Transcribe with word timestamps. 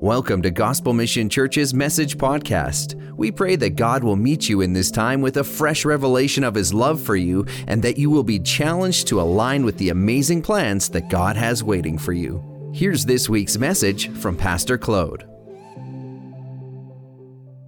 Welcome 0.00 0.42
to 0.42 0.52
Gospel 0.52 0.92
Mission 0.92 1.28
Church's 1.28 1.74
Message 1.74 2.18
Podcast. 2.18 2.94
We 3.16 3.32
pray 3.32 3.56
that 3.56 3.74
God 3.74 4.04
will 4.04 4.14
meet 4.14 4.48
you 4.48 4.60
in 4.60 4.72
this 4.72 4.92
time 4.92 5.20
with 5.20 5.38
a 5.38 5.42
fresh 5.42 5.84
revelation 5.84 6.44
of 6.44 6.54
His 6.54 6.72
love 6.72 7.02
for 7.02 7.16
you 7.16 7.44
and 7.66 7.82
that 7.82 7.98
you 7.98 8.08
will 8.08 8.22
be 8.22 8.38
challenged 8.38 9.08
to 9.08 9.20
align 9.20 9.64
with 9.64 9.76
the 9.76 9.88
amazing 9.88 10.40
plans 10.40 10.88
that 10.90 11.08
God 11.08 11.34
has 11.34 11.64
waiting 11.64 11.98
for 11.98 12.12
you. 12.12 12.70
Here's 12.72 13.06
this 13.06 13.28
week's 13.28 13.58
message 13.58 14.08
from 14.18 14.36
Pastor 14.36 14.78
Claude. 14.78 15.28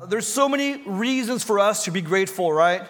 There's 0.09 0.29
so 0.29 0.49
many 0.49 0.77
reasons 0.87 1.43
for 1.43 1.59
us 1.59 1.85
to 1.87 1.91
be 1.91 2.01
grateful, 2.01 2.53
right? 2.53 2.83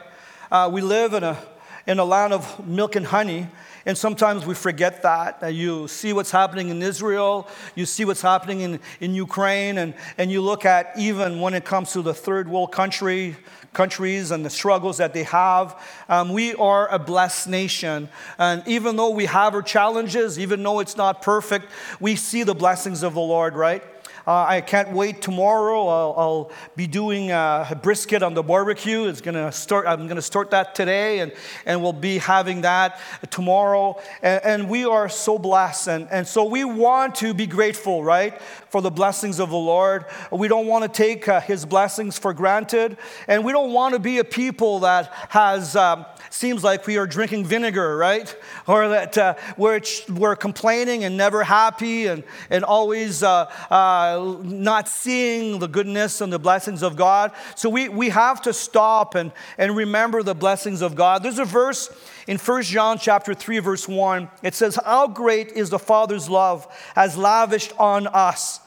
Uh, 0.52 0.68
we 0.70 0.82
live 0.82 1.14
in 1.14 1.24
a, 1.24 1.38
in 1.86 1.98
a 1.98 2.04
land 2.04 2.32
of 2.32 2.66
milk 2.66 2.96
and 2.96 3.06
honey, 3.06 3.48
and 3.86 3.96
sometimes 3.96 4.44
we 4.44 4.54
forget 4.54 5.02
that. 5.02 5.54
You 5.54 5.88
see 5.88 6.12
what's 6.12 6.30
happening 6.30 6.68
in 6.68 6.82
Israel, 6.82 7.48
you 7.74 7.86
see 7.86 8.04
what's 8.04 8.22
happening 8.22 8.60
in, 8.60 8.80
in 9.00 9.14
Ukraine, 9.14 9.78
and, 9.78 9.94
and 10.18 10.30
you 10.30 10.42
look 10.42 10.64
at 10.64 10.92
even 10.98 11.40
when 11.40 11.54
it 11.54 11.64
comes 11.64 11.92
to 11.92 12.02
the 12.02 12.14
third 12.14 12.48
world 12.48 12.72
country, 12.72 13.36
countries 13.72 14.30
and 14.30 14.44
the 14.44 14.50
struggles 14.50 14.98
that 14.98 15.14
they 15.14 15.22
have. 15.24 15.80
Um, 16.08 16.32
we 16.32 16.54
are 16.54 16.88
a 16.88 16.98
blessed 16.98 17.48
nation. 17.48 18.08
And 18.38 18.62
even 18.66 18.96
though 18.96 19.10
we 19.10 19.26
have 19.26 19.54
our 19.54 19.62
challenges, 19.62 20.38
even 20.38 20.62
though 20.62 20.80
it's 20.80 20.96
not 20.96 21.22
perfect, 21.22 21.66
we 22.00 22.16
see 22.16 22.42
the 22.42 22.54
blessings 22.54 23.02
of 23.02 23.14
the 23.14 23.20
Lord, 23.20 23.54
right? 23.54 23.82
Uh, 24.26 24.44
I 24.44 24.60
can't 24.60 24.92
wait 24.92 25.22
tomorrow. 25.22 25.86
I'll, 25.86 26.14
I'll 26.16 26.50
be 26.76 26.86
doing 26.86 27.32
uh, 27.32 27.66
a 27.70 27.74
brisket 27.74 28.22
on 28.22 28.34
the 28.34 28.42
barbecue. 28.42 29.04
It's 29.04 29.20
gonna 29.20 29.50
start. 29.50 29.86
I'm 29.86 30.06
gonna 30.06 30.20
start 30.20 30.50
that 30.50 30.74
today, 30.74 31.20
and, 31.20 31.32
and 31.64 31.82
we'll 31.82 31.92
be 31.92 32.18
having 32.18 32.60
that 32.62 33.00
tomorrow. 33.30 34.00
And, 34.22 34.44
and 34.44 34.68
we 34.68 34.84
are 34.84 35.08
so 35.08 35.38
blessed, 35.38 35.88
and, 35.88 36.08
and 36.10 36.26
so 36.26 36.44
we 36.44 36.64
want 36.64 37.14
to 37.16 37.32
be 37.32 37.46
grateful, 37.46 38.04
right, 38.04 38.40
for 38.68 38.82
the 38.82 38.90
blessings 38.90 39.40
of 39.40 39.50
the 39.50 39.56
Lord. 39.56 40.04
We 40.30 40.48
don't 40.48 40.66
want 40.66 40.84
to 40.84 40.88
take 40.88 41.26
uh, 41.26 41.40
His 41.40 41.64
blessings 41.64 42.18
for 42.18 42.34
granted, 42.34 42.98
and 43.26 43.44
we 43.44 43.52
don't 43.52 43.72
want 43.72 43.94
to 43.94 44.00
be 44.00 44.18
a 44.18 44.24
people 44.24 44.80
that 44.80 45.12
has. 45.30 45.76
Um, 45.76 46.04
seems 46.30 46.62
like 46.62 46.86
we 46.86 46.96
are 46.96 47.06
drinking 47.06 47.44
vinegar, 47.44 47.96
right? 47.96 48.34
Or 48.66 48.88
that 48.88 49.18
uh, 49.18 49.34
we're, 49.56 49.80
we're 50.08 50.36
complaining 50.36 51.04
and 51.04 51.16
never 51.16 51.42
happy 51.42 52.06
and, 52.06 52.22
and 52.48 52.64
always 52.64 53.22
uh, 53.22 53.50
uh, 53.70 54.38
not 54.42 54.88
seeing 54.88 55.58
the 55.58 55.66
goodness 55.66 56.20
and 56.20 56.32
the 56.32 56.38
blessings 56.38 56.82
of 56.82 56.96
God. 56.96 57.32
So 57.56 57.68
we, 57.68 57.88
we 57.88 58.10
have 58.10 58.40
to 58.42 58.52
stop 58.52 59.16
and, 59.16 59.32
and 59.58 59.76
remember 59.76 60.22
the 60.22 60.34
blessings 60.34 60.82
of 60.82 60.94
God. 60.94 61.22
There's 61.22 61.40
a 61.40 61.44
verse 61.44 61.90
in 62.26 62.38
1 62.38 62.62
John 62.62 62.98
chapter 62.98 63.34
3, 63.34 63.58
verse 63.58 63.88
1. 63.88 64.30
It 64.42 64.54
says, 64.54 64.78
How 64.84 65.08
great 65.08 65.48
is 65.48 65.70
the 65.70 65.78
Father's 65.80 66.30
love 66.30 66.66
has 66.94 67.16
lavished 67.16 67.72
on 67.76 68.06
us 68.06 68.60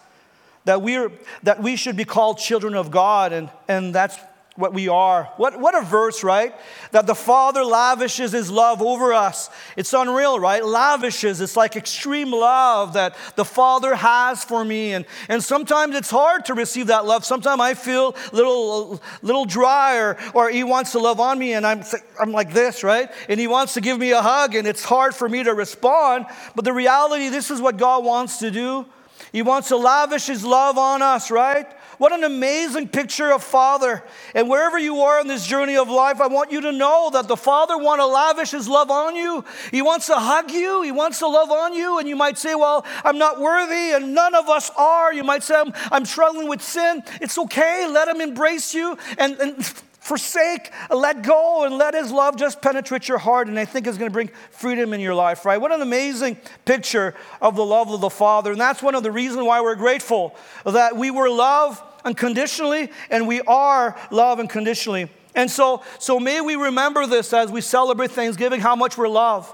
that, 0.66 0.81
we're, 0.81 1.11
that 1.44 1.61
we 1.61 1.75
should 1.75 1.95
be 1.95 2.06
called 2.06 2.38
children 2.38 2.75
of 2.75 2.91
God. 2.91 3.34
And, 3.34 3.50
and 3.67 3.95
that's 3.95 4.17
what 4.55 4.71
we 4.71 4.87
are. 4.87 5.25
What, 5.37 5.59
what 5.59 5.73
a 5.75 5.81
verse, 5.81 6.23
right? 6.23 6.53
That 6.91 7.07
the 7.07 7.15
Father 7.15 7.65
lavishes 7.65 8.33
His 8.33 8.51
love 8.51 8.83
over 8.83 9.11
us. 9.11 9.49
It's 9.75 9.91
unreal, 9.93 10.39
right? 10.39 10.63
Lavishes. 10.63 11.41
It's 11.41 11.57
like 11.57 11.75
extreme 11.75 12.31
love 12.31 12.93
that 12.93 13.15
the 13.35 13.45
Father 13.45 13.95
has 13.95 14.43
for 14.43 14.63
me. 14.63 14.93
And, 14.93 15.05
and 15.27 15.43
sometimes 15.43 15.95
it's 15.95 16.11
hard 16.11 16.45
to 16.45 16.53
receive 16.53 16.87
that 16.87 17.05
love. 17.05 17.25
Sometimes 17.25 17.61
I 17.61 17.73
feel 17.73 18.15
a 18.31 18.35
little, 18.35 19.01
little 19.23 19.45
dry 19.45 19.97
or, 19.97 20.17
or 20.35 20.49
He 20.49 20.63
wants 20.63 20.91
to 20.91 20.99
love 20.99 21.19
on 21.19 21.39
me 21.39 21.53
and 21.53 21.65
I'm, 21.65 21.83
I'm 22.21 22.31
like 22.31 22.53
this, 22.53 22.83
right? 22.83 23.09
And 23.29 23.39
He 23.39 23.47
wants 23.47 23.73
to 23.73 23.81
give 23.81 23.97
me 23.97 24.11
a 24.11 24.21
hug 24.21 24.53
and 24.53 24.67
it's 24.67 24.83
hard 24.83 25.15
for 25.15 25.27
me 25.27 25.43
to 25.43 25.55
respond. 25.55 26.27
But 26.55 26.63
the 26.63 26.73
reality, 26.73 27.29
this 27.29 27.49
is 27.49 27.59
what 27.59 27.77
God 27.77 28.05
wants 28.05 28.38
to 28.39 28.51
do. 28.51 28.85
He 29.31 29.41
wants 29.41 29.69
to 29.69 29.77
lavish 29.77 30.27
His 30.27 30.45
love 30.45 30.77
on 30.77 31.01
us, 31.01 31.31
right? 31.31 31.65
What 32.03 32.11
an 32.11 32.25
amazing 32.25 32.89
picture 32.89 33.31
of 33.31 33.41
Father. 33.41 34.03
And 34.35 34.49
wherever 34.49 34.77
you 34.77 35.03
are 35.03 35.21
in 35.21 35.27
this 35.27 35.47
journey 35.47 35.77
of 35.77 35.87
life, 35.87 36.19
I 36.19 36.27
want 36.27 36.51
you 36.51 36.59
to 36.59 36.73
know 36.73 37.09
that 37.13 37.29
the 37.29 37.37
Father 37.37 37.77
wants 37.77 38.03
to 38.03 38.07
lavish 38.07 38.51
His 38.51 38.67
love 38.67 38.91
on 38.91 39.16
you. 39.16 39.45
He 39.72 39.81
wants 39.81 40.07
to 40.07 40.16
hug 40.16 40.51
you. 40.51 40.81
He 40.81 40.91
wants 40.91 41.19
to 41.19 41.29
love 41.29 41.50
on 41.50 41.73
you. 41.73 42.00
And 42.00 42.09
you 42.09 42.17
might 42.17 42.38
say, 42.38 42.55
Well, 42.55 42.85
I'm 43.05 43.17
not 43.17 43.39
worthy, 43.39 43.94
and 43.94 44.13
none 44.13 44.35
of 44.35 44.50
us 44.50 44.69
are. 44.75 45.13
You 45.13 45.23
might 45.23 45.44
say, 45.44 45.55
I'm, 45.55 45.72
I'm 45.94 46.03
struggling 46.03 46.50
with 46.50 46.61
sin. 46.61 47.03
It's 47.22 47.38
okay. 47.38 47.88
Let 47.89 48.09
Him 48.09 48.19
embrace 48.19 48.73
you. 48.73 48.97
And, 49.17 49.39
and 49.39 49.66
forsake, 49.66 50.73
let 50.89 51.22
go, 51.23 51.63
and 51.63 51.78
let 51.78 51.94
His 51.94 52.11
love 52.11 52.35
just 52.35 52.61
penetrate 52.61 53.07
your 53.07 53.17
heart. 53.17 53.47
And 53.47 53.57
I 53.57 53.63
think 53.63 53.88
it's 53.88 53.97
going 53.97 54.11
to 54.11 54.13
bring 54.13 54.29
freedom 54.51 54.91
in 54.91 54.99
your 54.99 55.16
life, 55.16 55.45
right? 55.45 55.55
What 55.55 55.72
an 55.72 55.81
amazing 55.81 56.35
picture 56.66 57.16
of 57.41 57.55
the 57.55 57.63
love 57.63 57.89
of 57.89 58.01
the 58.01 58.09
Father. 58.09 58.51
And 58.51 58.59
that's 58.59 58.83
one 58.83 58.94
of 58.94 59.03
the 59.03 59.11
reasons 59.11 59.45
why 59.45 59.61
we're 59.61 59.75
grateful 59.75 60.35
that 60.66 60.97
we 60.97 61.09
were 61.09 61.29
loved 61.29 61.81
unconditionally 62.03 62.90
and 63.09 63.28
we 63.28 63.41
are 63.41 63.97
loved 64.12 64.41
unconditionally. 64.41 65.09
And 65.36 65.50
so, 65.50 65.84
so 66.00 66.19
may 66.19 66.41
we 66.41 66.56
remember 66.56 67.08
this 67.08 67.34
as 67.34 67.52
we 67.52 67.62
celebrate 67.62 68.12
Thanksgiving, 68.12 68.59
how 68.59 68.75
much 68.75 68.97
we're 68.97 69.08
loved. 69.08 69.53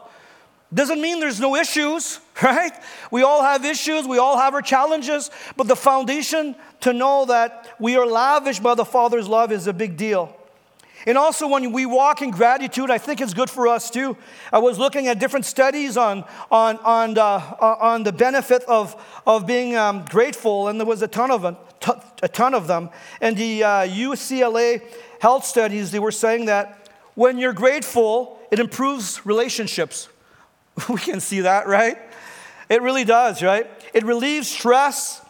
Doesn't 0.74 1.02
mean 1.02 1.20
there's 1.20 1.40
no 1.40 1.56
issues, 1.56 2.20
right? 2.44 2.74
We 3.12 3.24
all 3.24 3.42
have 3.42 3.66
issues, 3.66 4.06
we 4.08 4.18
all 4.18 4.38
have 4.38 4.54
our 4.54 4.62
challenges, 4.62 5.32
but 5.58 5.68
the 5.68 5.76
foundation 5.76 6.56
to 6.82 6.94
know 6.94 7.26
that 7.26 7.76
we 7.80 7.96
are 7.96 8.06
lavished 8.06 8.62
by 8.62 8.76
the 8.76 8.86
Father's 8.86 9.28
love 9.28 9.52
is 9.52 9.68
a 9.68 9.74
big 9.74 9.98
deal. 9.98 10.36
And 11.06 11.18
also, 11.18 11.48
when 11.48 11.72
we 11.72 11.86
walk 11.86 12.22
in 12.22 12.32
gratitude, 12.32 12.92
I 12.92 12.98
think 12.98 13.22
it's 13.22 13.34
good 13.34 13.50
for 13.50 13.68
us 13.68 13.90
too. 13.90 14.18
I 14.52 14.60
was 14.60 14.78
looking 14.78 15.08
at 15.08 15.20
different 15.20 15.46
studies 15.46 15.98
on, 15.98 16.26
on, 16.52 16.78
on, 16.80 17.18
uh, 17.18 17.56
on 17.60 18.04
the 18.04 18.12
benefit 18.12 18.64
of, 18.64 19.02
of 19.26 19.48
being 19.48 19.76
um, 19.76 20.06
grateful, 20.06 20.68
and 20.68 20.80
there 20.80 20.88
was 20.88 21.02
a 21.02 21.08
ton 21.08 21.32
of 21.32 21.42
them. 21.42 21.58
A 22.22 22.28
ton 22.28 22.54
of 22.54 22.68
them. 22.68 22.90
And 23.22 23.38
the 23.38 23.64
uh, 23.64 23.70
UCLA 23.88 24.82
health 25.22 25.46
studies, 25.46 25.92
they 25.92 26.00
were 26.00 26.12
saying 26.12 26.46
that 26.46 26.90
when 27.16 27.38
you're 27.38 27.54
grateful, 27.54 28.40
it 28.52 28.60
improves 28.60 29.26
relationships. 29.26 30.10
we 30.90 30.98
can 30.98 31.20
see 31.20 31.42
that, 31.42 31.68
right? 31.68 31.98
It 32.70 32.82
really 32.82 33.04
does, 33.04 33.42
right? 33.42 33.70
It 33.94 34.04
relieves 34.04 34.50
stress. 34.50 35.22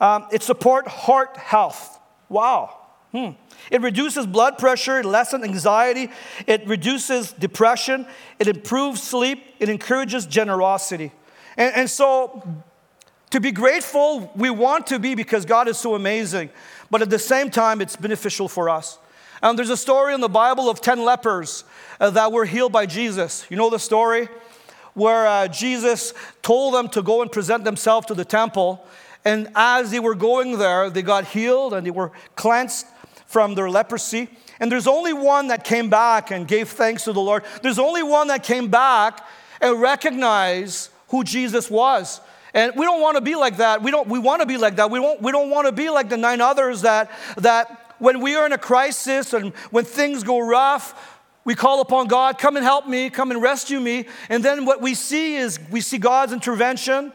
Um, 0.00 0.26
it 0.30 0.42
supports 0.42 0.88
heart 0.90 1.36
health. 1.36 1.98
Wow. 2.28 2.76
Hmm. 3.12 3.30
It 3.70 3.82
reduces 3.82 4.26
blood 4.26 4.58
pressure, 4.58 5.00
it 5.00 5.04
lessens 5.04 5.44
anxiety, 5.44 6.10
it 6.46 6.66
reduces 6.66 7.32
depression, 7.32 8.06
it 8.38 8.48
improves 8.48 9.02
sleep, 9.02 9.44
it 9.58 9.68
encourages 9.68 10.26
generosity. 10.26 11.12
And, 11.56 11.74
and 11.74 11.90
so, 11.90 12.42
to 13.30 13.40
be 13.40 13.52
grateful, 13.52 14.32
we 14.34 14.48
want 14.48 14.86
to 14.86 14.98
be 14.98 15.14
because 15.14 15.44
God 15.44 15.68
is 15.68 15.76
so 15.76 15.94
amazing, 15.94 16.50
but 16.90 17.02
at 17.02 17.10
the 17.10 17.18
same 17.18 17.50
time, 17.50 17.80
it's 17.80 17.96
beneficial 17.96 18.48
for 18.48 18.70
us. 18.70 18.98
And 19.42 19.58
there's 19.58 19.70
a 19.70 19.76
story 19.76 20.14
in 20.14 20.20
the 20.20 20.28
Bible 20.28 20.68
of 20.68 20.80
10 20.80 21.04
lepers 21.04 21.64
uh, 22.00 22.10
that 22.10 22.32
were 22.32 22.44
healed 22.44 22.72
by 22.72 22.86
Jesus. 22.86 23.46
You 23.50 23.56
know 23.56 23.70
the 23.70 23.78
story? 23.78 24.28
Where 24.94 25.26
uh, 25.26 25.48
Jesus 25.48 26.12
told 26.42 26.74
them 26.74 26.88
to 26.88 27.02
go 27.02 27.22
and 27.22 27.30
present 27.30 27.64
themselves 27.64 28.06
to 28.06 28.14
the 28.14 28.24
temple. 28.24 28.84
And 29.24 29.48
as 29.54 29.90
they 29.90 30.00
were 30.00 30.16
going 30.16 30.58
there, 30.58 30.90
they 30.90 31.02
got 31.02 31.26
healed 31.26 31.74
and 31.74 31.86
they 31.86 31.90
were 31.90 32.10
cleansed 32.34 32.86
from 33.28 33.54
their 33.54 33.70
leprosy. 33.70 34.28
And 34.58 34.72
there's 34.72 34.88
only 34.88 35.12
one 35.12 35.48
that 35.48 35.62
came 35.62 35.88
back 35.88 36.32
and 36.32 36.48
gave 36.48 36.70
thanks 36.70 37.04
to 37.04 37.12
the 37.12 37.20
Lord. 37.20 37.44
There's 37.62 37.78
only 37.78 38.02
one 38.02 38.28
that 38.28 38.42
came 38.42 38.68
back 38.68 39.24
and 39.60 39.80
recognized 39.80 40.90
who 41.08 41.22
Jesus 41.22 41.70
was. 41.70 42.20
And 42.54 42.72
we 42.74 42.84
don't 42.84 43.00
want 43.00 43.16
to 43.16 43.20
be 43.20 43.36
like 43.36 43.58
that. 43.58 43.82
We 43.82 43.90
don't 43.90 44.08
we 44.08 44.18
want 44.18 44.40
to 44.40 44.46
be 44.46 44.56
like 44.56 44.76
that. 44.76 44.90
We 44.90 44.98
don't 44.98 45.20
we 45.20 45.30
don't 45.30 45.50
want 45.50 45.66
to 45.66 45.72
be 45.72 45.90
like 45.90 46.08
the 46.08 46.16
nine 46.16 46.40
others 46.40 46.82
that 46.82 47.10
that 47.36 47.94
when 47.98 48.20
we 48.20 48.34
are 48.34 48.46
in 48.46 48.52
a 48.52 48.58
crisis 48.58 49.34
and 49.34 49.54
when 49.70 49.84
things 49.84 50.22
go 50.22 50.40
rough, 50.40 51.20
we 51.44 51.54
call 51.54 51.80
upon 51.82 52.08
God, 52.08 52.38
come 52.38 52.56
and 52.56 52.64
help 52.64 52.86
me, 52.86 53.10
come 53.10 53.30
and 53.30 53.42
rescue 53.42 53.80
me. 53.80 54.06
And 54.30 54.42
then 54.42 54.64
what 54.64 54.80
we 54.80 54.94
see 54.94 55.36
is 55.36 55.60
we 55.70 55.82
see 55.82 55.98
God's 55.98 56.32
intervention. 56.32 57.12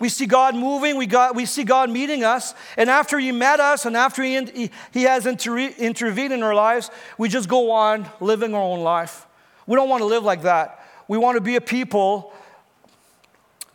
We 0.00 0.08
see 0.08 0.26
God 0.26 0.56
moving, 0.56 0.96
we, 0.96 1.06
got, 1.06 1.34
we 1.34 1.46
see 1.46 1.62
God 1.62 1.90
meeting 1.90 2.24
us. 2.24 2.54
And 2.76 2.90
after 2.90 3.18
He 3.18 3.30
met 3.30 3.60
us 3.60 3.84
and 3.84 3.96
after 3.96 4.22
He, 4.22 4.70
he, 4.92 5.02
has 5.02 5.26
inter- 5.26 5.58
intervened 5.58 6.32
in 6.32 6.42
our 6.42 6.54
lives, 6.54 6.90
we 7.18 7.28
just 7.28 7.48
go 7.48 7.70
on 7.70 8.08
living 8.18 8.54
our 8.54 8.62
own 8.62 8.80
life. 8.80 9.26
We 9.66 9.76
don't 9.76 9.88
want 9.88 10.00
to 10.00 10.06
live 10.06 10.24
like 10.24 10.42
that. 10.42 10.84
We 11.06 11.18
want 11.18 11.36
to 11.36 11.40
be 11.40 11.56
a 11.56 11.60
people 11.60 12.32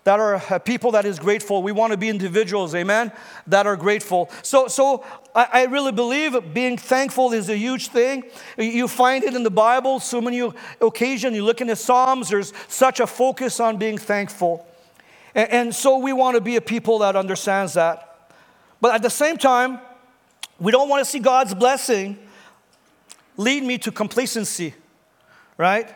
that 0.05 0.19
are 0.19 0.41
a 0.51 0.59
people 0.59 0.91
that 0.91 1.05
is 1.05 1.17
grateful. 1.19 1.63
We 1.63 1.71
want 1.71 1.91
to 1.91 1.97
be 1.97 2.09
individuals, 2.09 2.75
amen, 2.75 3.11
that 3.47 3.65
are 3.65 3.75
grateful. 3.75 4.29
So, 4.43 4.67
so 4.67 5.03
I, 5.33 5.47
I, 5.51 5.65
really 5.65 5.91
believe 5.91 6.53
being 6.53 6.77
thankful 6.77 7.33
is 7.33 7.49
a 7.49 7.57
huge 7.57 7.87
thing. 7.87 8.23
You 8.55 8.87
find 8.87 9.23
it 9.23 9.33
in 9.33 9.41
the 9.41 9.49
Bible, 9.49 9.99
so 9.99 10.21
many 10.21 10.47
occasions. 10.79 11.35
You 11.35 11.43
look 11.43 11.59
in 11.59 11.67
the 11.67 11.75
Psalms, 11.75 12.29
there's 12.29 12.53
such 12.67 12.99
a 12.99 13.07
focus 13.07 13.59
on 13.59 13.77
being 13.77 13.97
thankful. 13.97 14.67
And, 15.35 15.75
so 15.75 15.97
we 15.97 16.13
want 16.13 16.35
to 16.35 16.41
be 16.41 16.55
a 16.55 16.61
people 16.61 16.99
that 16.99 17.17
understands 17.17 17.73
that. 17.73 18.31
But 18.79 18.95
at 18.95 19.01
the 19.01 19.09
same 19.09 19.37
time, 19.37 19.79
we 20.59 20.71
don't 20.71 20.87
want 20.87 21.03
to 21.03 21.09
see 21.09 21.19
God's 21.19 21.53
blessing 21.53 22.17
lead 23.35 23.63
me 23.63 23.77
to 23.79 23.91
complacency, 23.91 24.73
right? 25.57 25.93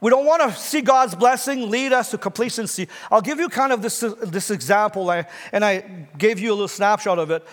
We 0.00 0.10
don't 0.10 0.24
want 0.24 0.42
to 0.42 0.52
see 0.58 0.80
God's 0.80 1.14
blessing 1.14 1.70
lead 1.70 1.92
us 1.92 2.10
to 2.12 2.18
complacency. 2.18 2.88
I'll 3.10 3.20
give 3.20 3.38
you 3.38 3.50
kind 3.50 3.72
of 3.72 3.82
this, 3.82 4.00
this 4.22 4.50
example, 4.50 5.10
and 5.10 5.64
I 5.64 6.06
gave 6.16 6.38
you 6.38 6.50
a 6.50 6.54
little 6.54 6.68
snapshot 6.68 7.18
of 7.18 7.30
it. 7.30 7.46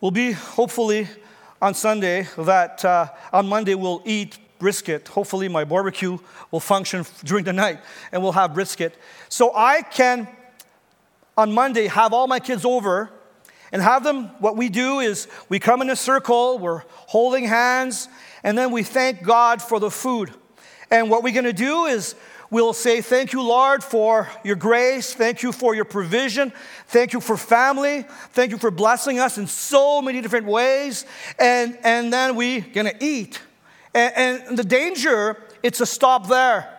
We'll 0.00 0.12
be 0.12 0.32
hopefully 0.32 1.08
on 1.60 1.74
Sunday 1.74 2.28
that 2.38 2.84
uh, 2.84 3.08
on 3.32 3.48
Monday 3.48 3.74
we'll 3.74 4.02
eat 4.04 4.38
brisket. 4.58 5.08
Hopefully, 5.08 5.48
my 5.48 5.64
barbecue 5.64 6.18
will 6.50 6.60
function 6.60 7.04
during 7.24 7.44
the 7.44 7.52
night 7.52 7.80
and 8.12 8.22
we'll 8.22 8.32
have 8.32 8.54
brisket. 8.54 8.96
So 9.28 9.52
I 9.54 9.82
can, 9.82 10.28
on 11.36 11.52
Monday, 11.52 11.86
have 11.86 12.12
all 12.12 12.26
my 12.26 12.40
kids 12.40 12.64
over 12.64 13.10
and 13.72 13.82
have 13.82 14.04
them. 14.04 14.26
What 14.40 14.56
we 14.56 14.68
do 14.68 15.00
is 15.00 15.28
we 15.48 15.58
come 15.58 15.82
in 15.82 15.90
a 15.90 15.96
circle, 15.96 16.58
we're 16.58 16.82
holding 16.88 17.44
hands, 17.44 18.08
and 18.42 18.56
then 18.56 18.70
we 18.70 18.82
thank 18.82 19.22
God 19.22 19.60
for 19.62 19.80
the 19.80 19.90
food. 19.90 20.32
And 20.90 21.10
what 21.10 21.22
we're 21.22 21.34
going 21.34 21.44
to 21.44 21.52
do 21.52 21.84
is 21.84 22.14
we'll 22.50 22.72
say, 22.72 23.00
Thank 23.00 23.32
you, 23.32 23.42
Lord, 23.42 23.84
for 23.84 24.28
your 24.42 24.56
grace. 24.56 25.12
Thank 25.12 25.42
you 25.42 25.52
for 25.52 25.74
your 25.74 25.84
provision. 25.84 26.52
Thank 26.86 27.12
you 27.12 27.20
for 27.20 27.36
family. 27.36 28.06
Thank 28.30 28.50
you 28.50 28.58
for 28.58 28.70
blessing 28.70 29.18
us 29.18 29.38
in 29.38 29.46
so 29.46 30.00
many 30.00 30.20
different 30.20 30.46
ways. 30.46 31.04
And, 31.38 31.78
and 31.82 32.12
then 32.12 32.36
we're 32.36 32.60
going 32.60 32.86
to 32.86 33.04
eat. 33.04 33.40
And, 33.98 34.42
and, 34.46 34.58
the 34.58 34.62
danger, 34.62 35.36
it's 35.60 35.78
to 35.78 35.86
stop 35.86 36.28
there. 36.28 36.72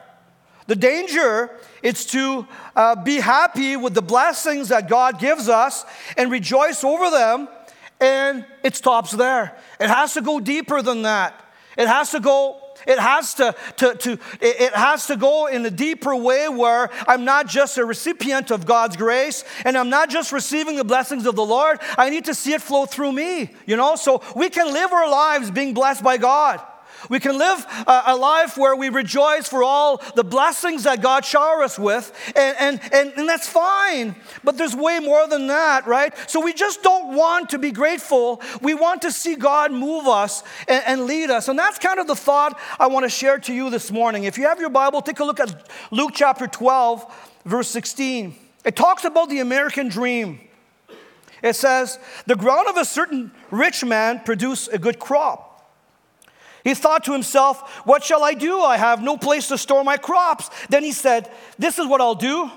The 0.67 0.75
danger 0.75 1.51
is 1.83 2.05
to 2.07 2.47
uh, 2.75 2.95
be 3.03 3.17
happy 3.17 3.75
with 3.75 3.93
the 3.93 4.01
blessings 4.01 4.69
that 4.69 4.87
God 4.87 5.19
gives 5.19 5.49
us 5.49 5.83
and 6.15 6.31
rejoice 6.31 6.83
over 6.83 7.09
them, 7.09 7.49
and 7.99 8.45
it 8.63 8.77
stops 8.77 9.11
there. 9.11 9.57
It 9.81 9.89
has 9.89 10.13
to 10.13 10.21
go 10.21 10.39
deeper 10.39 10.81
than 10.81 11.01
that. 11.01 11.43
It 11.77 11.87
has 11.87 12.11
to 12.11 12.21
go 12.21 12.61
it 12.87 12.97
has 12.97 13.33
to, 13.35 13.53
to, 13.75 13.93
to, 13.95 14.19
it 14.39 14.73
has 14.73 15.07
to 15.07 15.17
go 15.17 15.47
in 15.47 15.65
a 15.65 15.69
deeper 15.69 16.15
way 16.15 16.47
where 16.47 16.89
I'm 17.07 17.25
not 17.25 17.45
just 17.47 17.77
a 17.77 17.83
recipient 17.83 18.51
of 18.51 18.65
God's 18.65 18.95
grace 18.95 19.43
and 19.65 19.77
I'm 19.77 19.89
not 19.89 20.09
just 20.09 20.31
receiving 20.31 20.77
the 20.77 20.85
blessings 20.85 21.25
of 21.25 21.35
the 21.35 21.45
Lord. 21.45 21.79
I 21.97 22.09
need 22.09 22.25
to 22.25 22.33
see 22.33 22.53
it 22.53 22.61
flow 22.61 22.85
through 22.85 23.11
me, 23.11 23.51
you 23.65 23.75
know? 23.75 23.97
So 23.97 24.23
we 24.33 24.49
can 24.49 24.71
live 24.71 24.93
our 24.93 25.09
lives 25.09 25.51
being 25.51 25.73
blessed 25.73 26.03
by 26.03 26.15
God. 26.17 26.61
We 27.09 27.19
can 27.19 27.37
live 27.37 27.65
a, 27.87 28.15
life 28.15 28.57
where 28.57 28.75
we 28.75 28.89
rejoice 28.89 29.47
for 29.47 29.63
all 29.63 30.01
the 30.15 30.23
blessings 30.23 30.83
that 30.83 31.01
God 31.01 31.23
shower 31.23 31.63
us 31.63 31.79
with, 31.79 32.11
and, 32.35 32.55
and, 32.59 32.93
and, 32.93 33.13
and 33.15 33.29
that's 33.29 33.47
fine. 33.47 34.15
But 34.43 34.57
there's 34.57 34.75
way 34.75 34.99
more 34.99 35.27
than 35.27 35.47
that, 35.47 35.87
right? 35.87 36.13
So 36.27 36.43
we 36.43 36.53
just 36.53 36.83
don't 36.83 37.15
want 37.15 37.49
to 37.51 37.59
be 37.59 37.71
grateful. 37.71 38.41
We 38.61 38.73
want 38.73 39.03
to 39.03 39.11
see 39.11 39.35
God 39.35 39.71
move 39.71 40.07
us 40.07 40.43
and, 40.67 40.83
and 40.85 41.05
lead 41.05 41.29
us. 41.29 41.47
And 41.47 41.57
that's 41.57 41.79
kind 41.79 41.99
of 41.99 42.07
the 42.07 42.15
thought 42.15 42.59
I 42.79 42.87
want 42.87 43.05
to 43.05 43.09
share 43.09 43.37
to 43.39 43.53
you 43.53 43.69
this 43.69 43.91
morning. 43.91 44.25
If 44.25 44.37
you 44.37 44.45
have 44.45 44.59
your 44.59 44.69
Bible, 44.69 45.01
take 45.01 45.19
a 45.19 45.23
look 45.23 45.39
at 45.39 45.69
Luke 45.91 46.11
chapter 46.13 46.47
12, 46.47 47.39
verse 47.45 47.69
16. 47.69 48.35
It 48.65 48.75
talks 48.75 49.05
about 49.05 49.29
the 49.29 49.39
American 49.39 49.87
dream. 49.87 50.41
It 51.41 51.55
says, 51.55 51.99
The 52.27 52.35
ground 52.35 52.67
of 52.67 52.77
a 52.77 52.85
certain 52.85 53.31
rich 53.51 53.83
man 53.85 54.19
produced 54.19 54.69
a 54.73 54.77
good 54.77 54.99
crop. 54.99 55.48
He 56.63 56.73
thought 56.73 57.03
to 57.05 57.13
himself, 57.13 57.85
What 57.85 58.03
shall 58.03 58.23
I 58.23 58.33
do? 58.33 58.59
I 58.59 58.77
have 58.77 59.01
no 59.01 59.17
place 59.17 59.47
to 59.47 59.57
store 59.57 59.83
my 59.83 59.97
crops. 59.97 60.49
Then 60.69 60.83
he 60.83 60.91
said, 60.91 61.31
This 61.57 61.79
is 61.79 61.87
what 61.87 62.01
I'll 62.01 62.15
do. 62.15 62.51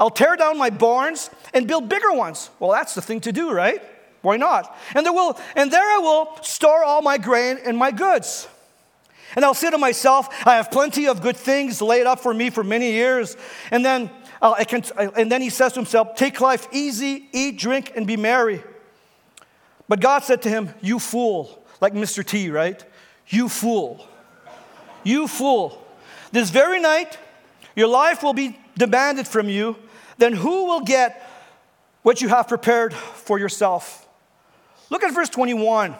I'll 0.00 0.10
tear 0.10 0.36
down 0.36 0.58
my 0.58 0.70
barns 0.70 1.30
and 1.52 1.66
build 1.66 1.88
bigger 1.88 2.12
ones. 2.12 2.50
Well, 2.60 2.70
that's 2.70 2.94
the 2.94 3.02
thing 3.02 3.20
to 3.22 3.32
do, 3.32 3.50
right? 3.50 3.82
Why 4.22 4.36
not? 4.36 4.76
And 4.94 5.04
there, 5.04 5.12
will, 5.12 5.38
and 5.56 5.72
there 5.72 5.82
I 5.82 5.98
will 5.98 6.42
store 6.42 6.84
all 6.84 7.02
my 7.02 7.18
grain 7.18 7.58
and 7.64 7.76
my 7.76 7.90
goods. 7.90 8.48
And 9.36 9.44
I'll 9.44 9.54
say 9.54 9.70
to 9.70 9.78
myself, 9.78 10.28
I 10.46 10.56
have 10.56 10.70
plenty 10.70 11.06
of 11.06 11.20
good 11.20 11.36
things 11.36 11.82
laid 11.82 12.06
up 12.06 12.20
for 12.20 12.32
me 12.32 12.50
for 12.50 12.64
many 12.64 12.92
years. 12.92 13.36
And 13.70 13.84
then, 13.84 14.10
uh, 14.40 14.54
I 14.56 14.64
can, 14.64 14.82
and 15.16 15.30
then 15.30 15.42
he 15.42 15.50
says 15.50 15.72
to 15.74 15.80
himself, 15.80 16.14
Take 16.14 16.40
life 16.40 16.68
easy, 16.72 17.28
eat, 17.32 17.58
drink, 17.58 17.92
and 17.94 18.06
be 18.06 18.16
merry. 18.16 18.62
But 19.88 20.00
God 20.00 20.22
said 20.22 20.42
to 20.42 20.48
him, 20.48 20.70
You 20.80 20.98
fool, 20.98 21.64
like 21.80 21.92
Mr. 21.92 22.24
T, 22.24 22.50
right? 22.50 22.82
You 23.28 23.48
fool. 23.48 24.06
You 25.04 25.28
fool. 25.28 25.84
This 26.32 26.50
very 26.50 26.80
night, 26.80 27.18
your 27.76 27.88
life 27.88 28.22
will 28.22 28.34
be 28.34 28.58
demanded 28.76 29.26
from 29.26 29.48
you. 29.48 29.76
Then 30.18 30.32
who 30.32 30.66
will 30.66 30.80
get 30.80 31.28
what 32.02 32.20
you 32.20 32.28
have 32.28 32.48
prepared 32.48 32.94
for 32.94 33.38
yourself? 33.38 34.06
Look 34.90 35.02
at 35.02 35.14
verse 35.14 35.28
21. 35.28 35.94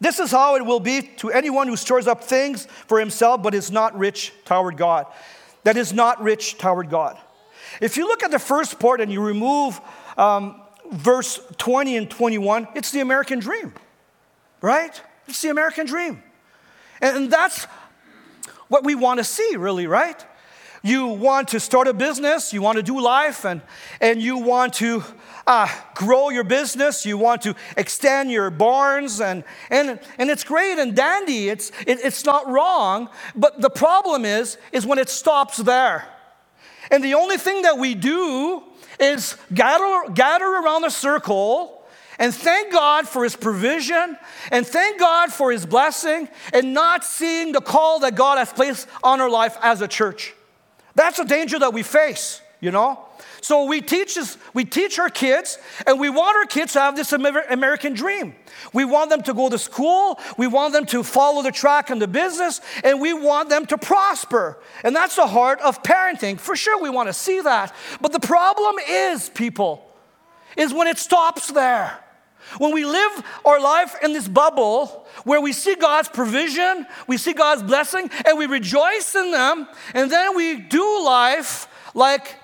This 0.00 0.18
is 0.18 0.30
how 0.30 0.56
it 0.56 0.66
will 0.66 0.80
be 0.80 1.02
to 1.18 1.30
anyone 1.30 1.68
who 1.68 1.76
stores 1.76 2.08
up 2.08 2.24
things 2.24 2.66
for 2.86 2.98
himself 2.98 3.42
but 3.42 3.54
is 3.54 3.70
not 3.70 3.96
rich 3.96 4.32
toward 4.44 4.76
God. 4.76 5.06
That 5.64 5.76
is 5.76 5.92
not 5.92 6.20
rich 6.20 6.58
toward 6.58 6.90
God. 6.90 7.16
If 7.80 7.96
you 7.96 8.06
look 8.06 8.22
at 8.22 8.30
the 8.30 8.38
first 8.38 8.80
part 8.80 9.00
and 9.00 9.12
you 9.12 9.22
remove 9.22 9.80
um, 10.18 10.60
verse 10.90 11.40
20 11.58 11.96
and 11.96 12.10
21, 12.10 12.68
it's 12.74 12.90
the 12.90 13.00
American 13.00 13.38
dream, 13.38 13.72
right? 14.60 15.00
It's 15.28 15.40
the 15.40 15.50
American 15.50 15.86
dream. 15.86 16.22
And 17.02 17.30
that's 17.30 17.64
what 18.68 18.84
we 18.84 18.94
want 18.94 19.18
to 19.18 19.24
see, 19.24 19.56
really, 19.56 19.86
right? 19.86 20.24
You 20.84 21.06
want 21.06 21.48
to 21.48 21.60
start 21.60 21.88
a 21.88 21.92
business, 21.92 22.52
you 22.52 22.62
want 22.62 22.76
to 22.76 22.82
do 22.82 23.00
life, 23.00 23.44
and, 23.44 23.60
and 24.00 24.22
you 24.22 24.38
want 24.38 24.74
to 24.74 25.02
uh, 25.46 25.68
grow 25.94 26.30
your 26.30 26.44
business, 26.44 27.04
you 27.04 27.18
want 27.18 27.42
to 27.42 27.54
extend 27.76 28.30
your 28.30 28.50
barns, 28.50 29.20
and, 29.20 29.44
and, 29.70 30.00
and 30.18 30.30
it's 30.30 30.42
great 30.42 30.78
and 30.78 30.96
dandy, 30.96 31.48
it's, 31.48 31.70
it, 31.86 32.00
it's 32.04 32.24
not 32.24 32.48
wrong, 32.48 33.08
but 33.34 33.60
the 33.60 33.70
problem 33.70 34.24
is, 34.24 34.56
is 34.72 34.86
when 34.86 34.98
it 34.98 35.08
stops 35.08 35.56
there. 35.58 36.08
And 36.90 37.02
the 37.02 37.14
only 37.14 37.36
thing 37.36 37.62
that 37.62 37.78
we 37.78 37.94
do 37.94 38.62
is 38.98 39.36
gather, 39.54 40.10
gather 40.12 40.46
around 40.46 40.82
the 40.82 40.90
circle 40.90 41.81
and 42.22 42.32
thank 42.32 42.70
God 42.70 43.08
for 43.08 43.24
his 43.24 43.34
provision 43.34 44.16
and 44.52 44.64
thank 44.64 45.00
God 45.00 45.32
for 45.32 45.50
his 45.50 45.66
blessing 45.66 46.28
and 46.52 46.72
not 46.72 47.04
seeing 47.04 47.50
the 47.50 47.60
call 47.60 47.98
that 47.98 48.14
God 48.14 48.38
has 48.38 48.52
placed 48.52 48.86
on 49.02 49.20
our 49.20 49.28
life 49.28 49.56
as 49.60 49.80
a 49.80 49.88
church. 49.88 50.32
That's 50.94 51.18
a 51.18 51.24
danger 51.24 51.58
that 51.58 51.72
we 51.72 51.82
face, 51.82 52.40
you 52.60 52.70
know? 52.70 53.04
So 53.40 53.64
we 53.64 53.80
teach, 53.80 54.14
this, 54.14 54.38
we 54.54 54.64
teach 54.64 55.00
our 55.00 55.08
kids, 55.08 55.58
and 55.84 55.98
we 55.98 56.10
want 56.10 56.36
our 56.36 56.44
kids 56.44 56.74
to 56.74 56.80
have 56.80 56.94
this 56.94 57.12
American 57.12 57.92
dream. 57.92 58.36
We 58.72 58.84
want 58.84 59.10
them 59.10 59.22
to 59.22 59.34
go 59.34 59.48
to 59.48 59.58
school, 59.58 60.20
we 60.38 60.46
want 60.46 60.74
them 60.74 60.86
to 60.86 61.02
follow 61.02 61.42
the 61.42 61.50
track 61.50 61.90
in 61.90 61.98
the 61.98 62.06
business, 62.06 62.60
and 62.84 63.00
we 63.00 63.12
want 63.12 63.48
them 63.48 63.66
to 63.66 63.76
prosper. 63.76 64.60
And 64.84 64.94
that's 64.94 65.16
the 65.16 65.26
heart 65.26 65.60
of 65.60 65.82
parenting. 65.82 66.38
For 66.38 66.54
sure, 66.54 66.80
we 66.80 66.88
want 66.88 67.08
to 67.08 67.12
see 67.12 67.40
that. 67.40 67.74
But 68.00 68.12
the 68.12 68.20
problem 68.20 68.76
is, 68.88 69.28
people, 69.28 69.84
is 70.56 70.72
when 70.72 70.86
it 70.86 70.98
stops 70.98 71.50
there. 71.50 71.98
When 72.58 72.72
we 72.72 72.84
live 72.84 73.22
our 73.44 73.60
life 73.60 73.94
in 74.02 74.12
this 74.12 74.28
bubble 74.28 75.06
where 75.24 75.40
we 75.40 75.52
see 75.52 75.74
God's 75.74 76.08
provision, 76.08 76.86
we 77.06 77.16
see 77.16 77.32
God's 77.32 77.62
blessing, 77.62 78.10
and 78.26 78.38
we 78.38 78.46
rejoice 78.46 79.14
in 79.14 79.30
them, 79.30 79.68
and 79.94 80.10
then 80.10 80.36
we 80.36 80.56
do 80.56 81.02
life 81.04 81.68
like 81.94 82.36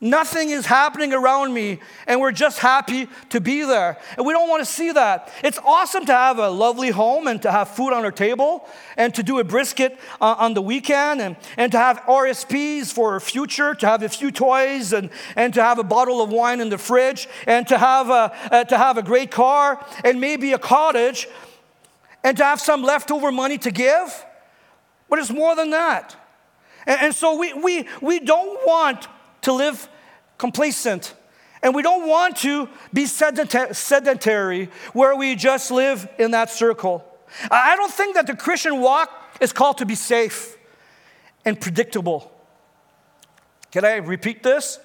Nothing 0.00 0.50
is 0.50 0.64
happening 0.64 1.12
around 1.12 1.52
me, 1.52 1.80
and 2.06 2.20
we're 2.20 2.30
just 2.30 2.60
happy 2.60 3.08
to 3.30 3.40
be 3.40 3.64
there. 3.64 3.98
And 4.16 4.24
we 4.24 4.32
don't 4.32 4.48
want 4.48 4.60
to 4.60 4.72
see 4.72 4.92
that. 4.92 5.32
It's 5.42 5.58
awesome 5.64 6.06
to 6.06 6.12
have 6.12 6.38
a 6.38 6.48
lovely 6.50 6.90
home 6.90 7.26
and 7.26 7.42
to 7.42 7.50
have 7.50 7.70
food 7.70 7.92
on 7.92 8.04
our 8.04 8.12
table 8.12 8.68
and 8.96 9.12
to 9.16 9.24
do 9.24 9.40
a 9.40 9.44
brisket 9.44 9.98
uh, 10.20 10.36
on 10.38 10.54
the 10.54 10.62
weekend 10.62 11.20
and, 11.20 11.34
and 11.56 11.72
to 11.72 11.78
have 11.78 12.00
RSPs 12.02 12.92
for 12.92 13.14
our 13.14 13.20
future, 13.20 13.74
to 13.74 13.86
have 13.88 14.04
a 14.04 14.08
few 14.08 14.30
toys 14.30 14.92
and, 14.92 15.10
and 15.34 15.52
to 15.54 15.62
have 15.64 15.80
a 15.80 15.84
bottle 15.84 16.22
of 16.22 16.30
wine 16.30 16.60
in 16.60 16.68
the 16.68 16.78
fridge 16.78 17.28
and 17.48 17.66
to 17.66 17.76
have 17.76 18.08
a, 18.08 18.32
uh, 18.52 18.64
to 18.64 18.78
have 18.78 18.98
a 18.98 19.02
great 19.02 19.32
car 19.32 19.84
and 20.04 20.20
maybe 20.20 20.52
a 20.52 20.58
cottage 20.58 21.26
and 22.22 22.36
to 22.36 22.44
have 22.44 22.60
some 22.60 22.84
leftover 22.84 23.32
money 23.32 23.58
to 23.58 23.72
give. 23.72 24.24
But 25.10 25.18
it's 25.18 25.32
more 25.32 25.56
than 25.56 25.70
that. 25.70 26.14
And, 26.86 27.00
and 27.00 27.14
so 27.14 27.36
we, 27.36 27.52
we, 27.52 27.88
we 28.00 28.20
don't 28.20 28.64
want 28.64 29.08
to 29.48 29.54
live 29.54 29.88
complacent. 30.36 31.14
And 31.62 31.74
we 31.74 31.82
don't 31.82 32.06
want 32.06 32.36
to 32.38 32.68
be 32.92 33.06
sedentary 33.06 34.68
where 34.92 35.16
we 35.16 35.34
just 35.36 35.70
live 35.70 36.06
in 36.18 36.32
that 36.32 36.50
circle. 36.50 37.02
I 37.50 37.74
don't 37.74 37.90
think 37.90 38.14
that 38.14 38.26
the 38.26 38.36
Christian 38.36 38.80
walk 38.80 39.10
is 39.40 39.52
called 39.52 39.78
to 39.78 39.86
be 39.86 39.94
safe 39.94 40.56
and 41.46 41.58
predictable. 41.58 42.30
Can 43.70 43.86
I 43.86 43.96
repeat 43.96 44.42
this? 44.42 44.78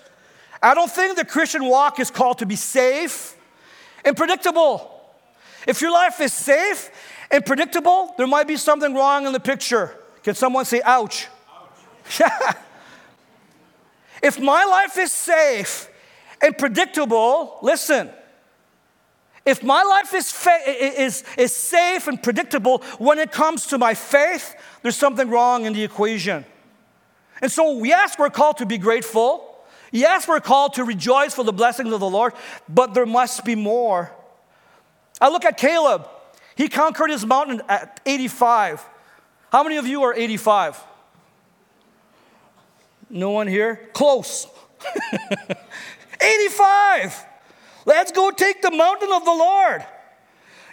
I 0.62 0.74
don't 0.74 0.89
think 0.89 1.17
the 1.17 1.25
Christian 1.25 1.65
walk 1.65 2.00
is 2.00 2.10
called 2.10 2.39
to 2.39 2.46
be 2.46 2.55
safe 2.55 3.36
and 4.05 4.15
predictable. 4.15 4.89
If 5.67 5.82
your 5.82 5.91
life 5.91 6.22
is 6.22 6.32
safe 6.32 6.89
and 7.29 7.46
predictable, 7.46 8.13
there 8.17 8.27
might 8.27 8.48
be 8.48 8.55
something 8.55 8.93
wrong 8.93 9.25
in 9.27 9.34
the 9.34 9.41
picture. 9.41 9.93
Can 10.24 10.36
someone 10.36 10.63
say, 10.63 10.82
ouch? 10.86 11.27
ouch. 12.22 12.55
If 14.24 14.39
my 14.39 14.63
life 14.63 14.98
is 14.98 15.12
safe 15.12 15.89
and 16.42 16.58
predictable, 16.58 17.60
listen, 17.62 18.10
if 19.46 19.62
my 19.62 19.84
life 19.84 20.13
is, 20.13 20.32
fa- 20.32 20.63
is, 20.65 21.25
is 21.38 21.53
safe 21.53 22.08
and 22.08 22.24
predictable 22.24 22.77
when 22.98 23.20
it 23.20 23.34
comes 23.34 23.68
to 23.68 23.77
my 23.77 23.94
faith, 23.94 24.56
there's 24.82 24.96
something 24.96 25.30
wrong 25.30 25.65
in 25.65 25.74
the 25.74 25.84
equation. 25.84 26.46
And 27.42 27.51
so, 27.51 27.84
yes, 27.84 28.18
we're 28.18 28.30
called 28.30 28.58
to 28.60 28.65
be 28.65 28.77
grateful. 28.77 29.58
Yes, 29.92 30.25
we're 30.25 30.39
called 30.39 30.75
to 30.75 30.86
rejoice 30.86 31.34
for 31.34 31.44
the 31.44 31.51
blessings 31.51 31.92
of 31.92 32.00
the 32.00 32.10
Lord, 32.10 32.32
but 32.70 32.94
there 32.94 33.06
must 33.06 33.44
be 33.44 33.56
more. 33.56 34.10
I 35.20 35.27
look 35.27 35.44
at 35.44 35.58
Caleb. 35.58 36.08
He 36.56 36.70
conquered 36.70 37.10
his 37.10 37.25
mountain 37.25 37.62
at 37.68 38.00
85. 38.06 38.88
How 39.51 39.63
many 39.63 39.75
of 39.75 39.86
you 39.86 40.03
are 40.03 40.13
85? 40.13 40.82
No 43.13 43.29
one 43.29 43.48
here? 43.48 43.89
Close. 43.93 44.48
85. 46.20 47.25
Let's 47.86 48.12
go 48.12 48.32
take 48.32 48.63
the 48.63 48.72
mountain 48.72 49.12
of 49.13 49.24
the 49.24 49.32
Lord. 49.32 49.86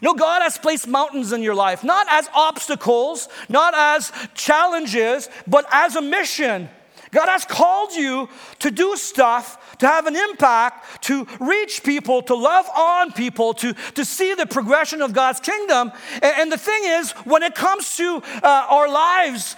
You 0.00 0.08
know, 0.08 0.14
God 0.14 0.40
has 0.40 0.56
placed 0.56 0.88
mountains 0.88 1.32
in 1.32 1.42
your 1.42 1.54
life, 1.54 1.84
not 1.84 2.06
as 2.08 2.30
obstacles, 2.34 3.28
not 3.50 3.74
as 3.76 4.10
challenges, 4.32 5.28
but 5.46 5.66
as 5.70 5.96
a 5.96 6.00
mission. 6.00 6.70
God 7.10 7.26
has 7.28 7.44
called 7.44 7.92
you 7.92 8.28
to 8.60 8.70
do 8.70 8.96
stuff, 8.96 9.76
to 9.78 9.86
have 9.86 10.06
an 10.06 10.16
impact, 10.16 11.02
to 11.04 11.26
reach 11.40 11.82
people, 11.82 12.22
to 12.22 12.34
love 12.34 12.66
on 12.74 13.12
people, 13.12 13.52
to, 13.54 13.74
to 13.94 14.04
see 14.04 14.34
the 14.34 14.46
progression 14.46 15.02
of 15.02 15.12
God's 15.12 15.40
kingdom. 15.40 15.92
And, 16.14 16.34
and 16.38 16.52
the 16.52 16.58
thing 16.58 16.82
is, 16.84 17.10
when 17.24 17.42
it 17.42 17.54
comes 17.54 17.96
to 17.96 18.22
uh, 18.42 18.66
our 18.70 18.88
lives, 18.88 19.56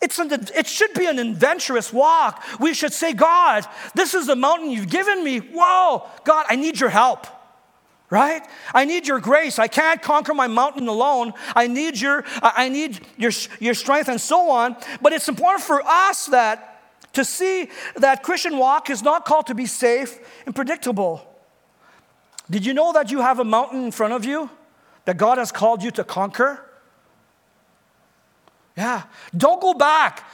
it's 0.00 0.18
an, 0.18 0.32
it 0.32 0.66
should 0.66 0.94
be 0.94 1.06
an 1.06 1.18
adventurous 1.18 1.92
walk. 1.92 2.42
We 2.58 2.72
should 2.72 2.92
say, 2.92 3.12
God, 3.12 3.66
this 3.94 4.14
is 4.14 4.26
the 4.26 4.36
mountain 4.36 4.70
you've 4.70 4.88
given 4.88 5.22
me. 5.22 5.38
Whoa, 5.38 6.08
God, 6.24 6.46
I 6.48 6.56
need 6.56 6.80
your 6.80 6.88
help. 6.88 7.26
Right? 8.08 8.42
I 8.74 8.86
need 8.86 9.06
your 9.06 9.20
grace. 9.20 9.60
I 9.60 9.68
can't 9.68 10.02
conquer 10.02 10.34
my 10.34 10.48
mountain 10.48 10.88
alone. 10.88 11.32
I 11.54 11.68
need 11.68 12.00
your 12.00 12.24
i 12.42 12.68
need 12.68 13.00
your, 13.16 13.30
your 13.60 13.74
strength 13.74 14.08
and 14.08 14.20
so 14.20 14.50
on. 14.50 14.76
But 15.00 15.12
it's 15.12 15.28
important 15.28 15.62
for 15.62 15.80
us 15.86 16.26
that 16.26 16.66
to 17.12 17.24
see 17.24 17.68
that 17.96 18.22
christian 18.24 18.56
walk 18.56 18.90
is 18.90 19.02
not 19.02 19.24
called 19.24 19.46
to 19.46 19.54
be 19.54 19.66
safe 19.66 20.18
and 20.44 20.56
predictable. 20.56 21.24
Did 22.50 22.66
you 22.66 22.74
know 22.74 22.92
that 22.92 23.12
you 23.12 23.20
have 23.20 23.38
a 23.38 23.44
mountain 23.44 23.84
in 23.84 23.92
front 23.92 24.12
of 24.12 24.24
you 24.24 24.50
that 25.04 25.16
god 25.16 25.38
has 25.38 25.52
called 25.52 25.82
you 25.84 25.92
to 25.92 26.02
conquer 26.02 26.64
yeah 28.76 29.02
don't 29.36 29.60
go 29.60 29.74
back 29.74 30.24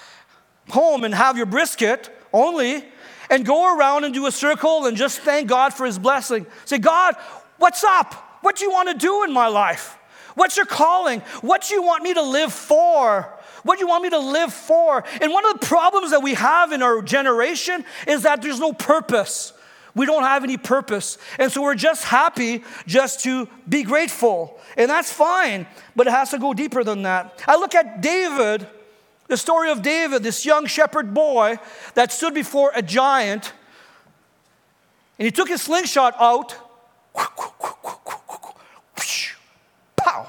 home 0.70 1.04
and 1.04 1.14
have 1.14 1.36
your 1.36 1.46
brisket 1.46 2.10
only 2.32 2.84
and 3.30 3.44
go 3.44 3.76
around 3.76 4.04
and 4.04 4.14
do 4.14 4.26
a 4.26 4.32
circle 4.32 4.86
and 4.86 4.96
just 4.96 5.20
thank 5.20 5.48
god 5.48 5.72
for 5.72 5.86
his 5.86 5.98
blessing 5.98 6.46
say 6.64 6.78
god 6.78 7.16
What's 7.58 7.84
up? 7.84 8.14
What 8.42 8.56
do 8.56 8.64
you 8.64 8.70
want 8.70 8.88
to 8.88 8.94
do 8.94 9.24
in 9.24 9.32
my 9.32 9.48
life? 9.48 9.98
What's 10.34 10.56
your 10.56 10.66
calling? 10.66 11.20
What 11.40 11.66
do 11.66 11.74
you 11.74 11.82
want 11.82 12.02
me 12.02 12.12
to 12.14 12.22
live 12.22 12.52
for? 12.52 13.32
What 13.62 13.78
do 13.78 13.84
you 13.84 13.88
want 13.88 14.02
me 14.02 14.10
to 14.10 14.18
live 14.18 14.52
for? 14.52 15.02
And 15.20 15.32
one 15.32 15.46
of 15.46 15.58
the 15.58 15.66
problems 15.66 16.10
that 16.10 16.22
we 16.22 16.34
have 16.34 16.72
in 16.72 16.82
our 16.82 17.00
generation 17.02 17.84
is 18.06 18.22
that 18.22 18.42
there's 18.42 18.60
no 18.60 18.72
purpose. 18.72 19.52
We 19.96 20.04
don't 20.04 20.24
have 20.24 20.44
any 20.44 20.58
purpose. 20.58 21.16
And 21.38 21.50
so 21.50 21.62
we're 21.62 21.74
just 21.74 22.04
happy 22.04 22.62
just 22.86 23.24
to 23.24 23.48
be 23.66 23.82
grateful. 23.82 24.60
And 24.76 24.90
that's 24.90 25.10
fine, 25.10 25.66
but 25.96 26.06
it 26.06 26.10
has 26.10 26.30
to 26.30 26.38
go 26.38 26.52
deeper 26.52 26.84
than 26.84 27.02
that. 27.02 27.42
I 27.48 27.56
look 27.56 27.74
at 27.74 28.02
David, 28.02 28.68
the 29.28 29.38
story 29.38 29.70
of 29.70 29.80
David, 29.80 30.22
this 30.22 30.44
young 30.44 30.66
shepherd 30.66 31.14
boy 31.14 31.58
that 31.94 32.12
stood 32.12 32.34
before 32.34 32.72
a 32.74 32.82
giant, 32.82 33.54
and 35.18 35.24
he 35.24 35.32
took 35.32 35.48
his 35.48 35.62
slingshot 35.62 36.14
out 36.20 36.54
Pow! 39.96 40.26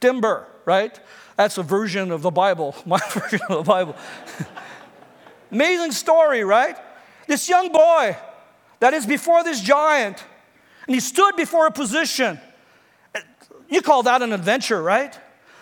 Timber, 0.00 0.48
right? 0.64 0.98
That's 1.36 1.56
a 1.56 1.62
version 1.62 2.10
of 2.10 2.22
the 2.22 2.32
Bible, 2.32 2.74
my 2.84 2.98
version 3.10 3.40
of 3.48 3.58
the 3.58 3.62
Bible. 3.62 3.94
Amazing 5.52 5.92
story, 5.92 6.42
right? 6.42 6.76
This 7.28 7.48
young 7.48 7.70
boy 7.70 8.16
that 8.82 8.94
is 8.94 9.06
before 9.06 9.44
this 9.44 9.60
giant, 9.60 10.24
and 10.88 10.94
he 10.94 10.98
stood 10.98 11.36
before 11.36 11.68
a 11.68 11.70
position. 11.70 12.40
You 13.68 13.80
call 13.80 14.02
that 14.02 14.22
an 14.22 14.32
adventure, 14.32 14.82
right? 14.82 15.16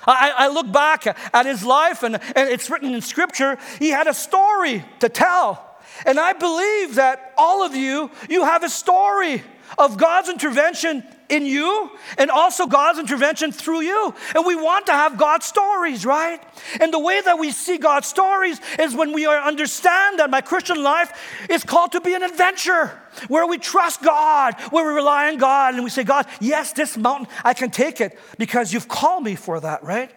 I, 0.07 0.33
I, 0.39 0.49
look 0.49 0.73
back 0.73 1.07
at 1.07 1.45
his 1.45 1.63
life, 1.63 2.03
and, 2.03 2.15
and 2.15 2.49
it's 2.49 2.71
written 2.71 2.95
in 2.95 3.03
scripture, 3.03 3.59
he 3.79 3.91
had 3.91 4.07
a 4.07 4.15
story 4.15 4.83
to 5.01 5.11
tell. 5.11 5.63
And 6.07 6.19
I 6.19 6.33
believe 6.33 6.95
that 6.95 7.35
all 7.37 7.63
of 7.63 7.75
you, 7.75 8.11
you 8.31 8.45
have 8.45 8.65
a 8.65 8.71
story 8.71 9.43
of 9.77 9.99
God's 9.99 10.31
intervention 10.31 11.05
in 11.31 11.47
you 11.47 11.91
and 12.19 12.31
also 12.31 12.67
God's 12.67 12.99
intervention 12.99 13.53
through 13.53 13.83
you. 13.83 14.15
And 14.35 14.45
we 14.45 14.57
want 14.57 14.87
to 14.87 14.93
have 14.93 15.17
God's 15.17 15.47
stories, 15.47 16.05
right? 16.05 16.43
And 16.81 16.93
the 16.93 16.99
way 16.99 17.21
that 17.21 17.39
we 17.39 17.51
see 17.51 17.79
God's 17.79 18.09
stories 18.09 18.61
is 18.79 18.95
when 18.95 19.13
we 19.13 19.27
understand 19.27 20.19
that 20.19 20.31
my 20.31 20.41
Christian 20.41 20.83
life 20.83 21.13
is 21.49 21.65
called 21.65 21.93
to 21.93 22.01
be 22.01 22.15
an 22.15 22.23
adventure 22.23 22.99
where 23.29 23.47
we 23.47 23.59
trust 23.59 24.03
God, 24.03 24.55
where 24.71 24.87
we 24.87 24.93
rely 24.93 25.29
on 25.29 25.39
God, 25.39 25.75
and 25.75 25.85
we 25.85 25.91
say, 25.91 26.05
God, 26.05 26.27
yes, 26.41 26.73
this 26.73 26.97
mountain, 26.97 27.29
I 27.45 27.55
can 27.55 27.71
take 27.71 28.01
it 28.01 28.19
because 28.39 28.73
you've 28.73 28.89
called 28.89 29.25
me 29.25 29.35
for 29.35 29.61
that, 29.61 29.83
right? 29.83 30.11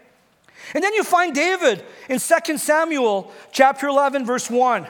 And 0.73 0.83
then 0.83 0.93
you 0.93 1.03
find 1.03 1.35
David 1.35 1.83
in 2.09 2.19
2 2.19 2.57
Samuel 2.57 3.31
chapter 3.51 3.87
11, 3.87 4.25
verse 4.25 4.49
1. 4.49 4.87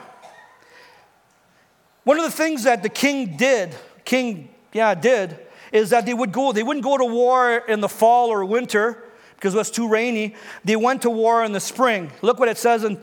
One 2.04 2.18
of 2.18 2.24
the 2.24 2.30
things 2.30 2.64
that 2.64 2.82
the 2.82 2.88
king 2.88 3.36
did, 3.36 3.74
King 4.04 4.50
yeah, 4.72 4.94
did, 4.94 5.38
is 5.74 5.90
that 5.90 6.06
they 6.06 6.14
would 6.14 6.32
go, 6.32 6.52
they 6.52 6.62
wouldn't 6.62 6.84
go 6.84 6.96
to 6.96 7.04
war 7.04 7.58
in 7.68 7.80
the 7.80 7.88
fall 7.88 8.30
or 8.30 8.44
winter 8.44 9.02
because 9.34 9.54
it 9.54 9.58
was 9.58 9.72
too 9.72 9.88
rainy. 9.88 10.36
They 10.64 10.76
went 10.76 11.02
to 11.02 11.10
war 11.10 11.44
in 11.44 11.52
the 11.52 11.60
spring. 11.60 12.12
Look 12.22 12.38
what 12.38 12.48
it 12.48 12.56
says 12.56 12.84
in 12.84 12.98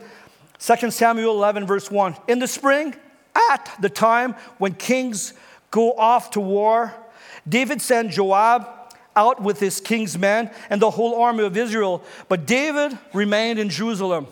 2 0.58 0.90
Samuel 0.90 1.34
11, 1.34 1.66
verse 1.66 1.90
1. 1.90 2.16
In 2.28 2.38
the 2.38 2.48
spring, 2.48 2.94
at 3.50 3.70
the 3.80 3.90
time 3.90 4.34
when 4.56 4.72
kings 4.72 5.34
go 5.70 5.92
off 5.92 6.30
to 6.30 6.40
war, 6.40 6.94
David 7.46 7.82
sent 7.82 8.10
Joab 8.10 8.66
out 9.14 9.42
with 9.42 9.60
his 9.60 9.78
king's 9.78 10.16
men 10.16 10.50
and 10.70 10.80
the 10.80 10.90
whole 10.90 11.20
army 11.20 11.44
of 11.44 11.54
Israel, 11.58 12.02
but 12.28 12.46
David 12.46 12.98
remained 13.12 13.58
in 13.58 13.68
Jerusalem. 13.68 14.26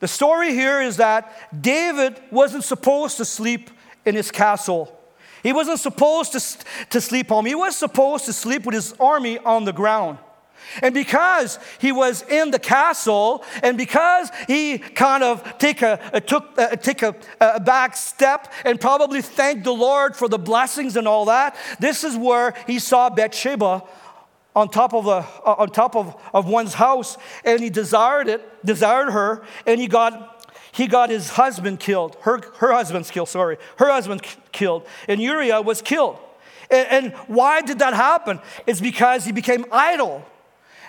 The 0.00 0.08
story 0.08 0.54
here 0.54 0.80
is 0.80 0.96
that 0.96 1.60
David 1.60 2.18
wasn't 2.30 2.64
supposed 2.64 3.18
to 3.18 3.26
sleep 3.26 3.70
in 4.06 4.14
his 4.14 4.30
castle. 4.30 4.97
He 5.42 5.52
wasn't 5.52 5.80
supposed 5.80 6.32
to, 6.32 6.86
to 6.90 7.00
sleep 7.00 7.28
home. 7.28 7.46
He 7.46 7.54
was 7.54 7.76
supposed 7.76 8.24
to 8.26 8.32
sleep 8.32 8.64
with 8.64 8.74
his 8.74 8.92
army 9.00 9.38
on 9.38 9.64
the 9.64 9.72
ground. 9.72 10.18
And 10.82 10.92
because 10.92 11.58
he 11.78 11.92
was 11.92 12.22
in 12.22 12.50
the 12.50 12.58
castle, 12.58 13.44
and 13.62 13.78
because 13.78 14.30
he 14.46 14.78
kind 14.78 15.22
of 15.22 15.58
take 15.58 15.82
a, 15.82 15.98
a 16.12 16.20
took 16.20 16.58
a, 16.58 16.76
take 16.76 17.02
a, 17.02 17.14
a, 17.40 17.60
back 17.60 17.96
step 17.96 18.52
and 18.64 18.80
probably 18.80 19.22
thanked 19.22 19.64
the 19.64 19.72
Lord 19.72 20.14
for 20.14 20.28
the 20.28 20.38
blessings 20.38 20.96
and 20.96 21.08
all 21.08 21.26
that, 21.26 21.56
this 21.80 22.04
is 22.04 22.16
where 22.16 22.54
he 22.66 22.78
saw 22.78 23.08
Bathsheba 23.08 23.82
on 24.54 24.68
top 24.68 24.92
of 24.92 25.06
a, 25.06 25.24
on 25.44 25.70
top 25.70 25.94
of, 25.94 26.20
of 26.34 26.46
one's 26.46 26.74
house, 26.74 27.16
and 27.44 27.60
he 27.60 27.70
desired 27.70 28.28
it, 28.28 28.42
desired 28.64 29.12
her, 29.12 29.44
and 29.66 29.80
he 29.80 29.86
got 29.86 30.37
he 30.78 30.86
got 30.86 31.10
his 31.10 31.30
husband 31.30 31.80
killed, 31.80 32.16
her, 32.20 32.40
her 32.58 32.72
husband's 32.72 33.10
killed, 33.10 33.28
sorry, 33.28 33.58
her 33.78 33.90
husband 33.90 34.22
killed, 34.52 34.86
and 35.08 35.20
Uriah 35.20 35.60
was 35.60 35.82
killed. 35.82 36.16
And, 36.70 36.88
and 36.88 37.12
why 37.26 37.62
did 37.62 37.80
that 37.80 37.94
happen? 37.94 38.38
It's 38.64 38.80
because 38.80 39.24
he 39.24 39.32
became 39.32 39.66
idle. 39.72 40.24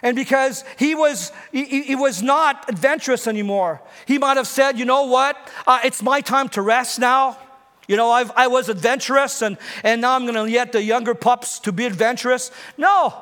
And 0.03 0.15
because 0.15 0.63
he 0.77 0.93
was, 0.93 1.31
he, 1.51 1.81
he 1.81 1.95
was 1.95 2.21
not 2.21 2.69
adventurous 2.69 3.27
anymore. 3.27 3.81
He 4.05 4.19
might 4.19 4.37
have 4.37 4.47
said, 4.47 4.77
you 4.77 4.85
know 4.85 5.05
what, 5.05 5.35
uh, 5.65 5.79
it's 5.83 6.03
my 6.03 6.21
time 6.21 6.49
to 6.49 6.61
rest 6.61 6.99
now. 6.99 7.37
You 7.87 7.97
know, 7.97 8.11
I've, 8.11 8.31
I 8.35 8.45
was 8.45 8.69
adventurous 8.69 9.41
and, 9.41 9.57
and 9.83 10.01
now 10.01 10.15
I'm 10.15 10.21
going 10.21 10.35
to 10.35 10.43
let 10.43 10.71
the 10.71 10.83
younger 10.83 11.15
pups 11.15 11.59
to 11.61 11.71
be 11.71 11.85
adventurous. 11.85 12.51
No, 12.77 13.15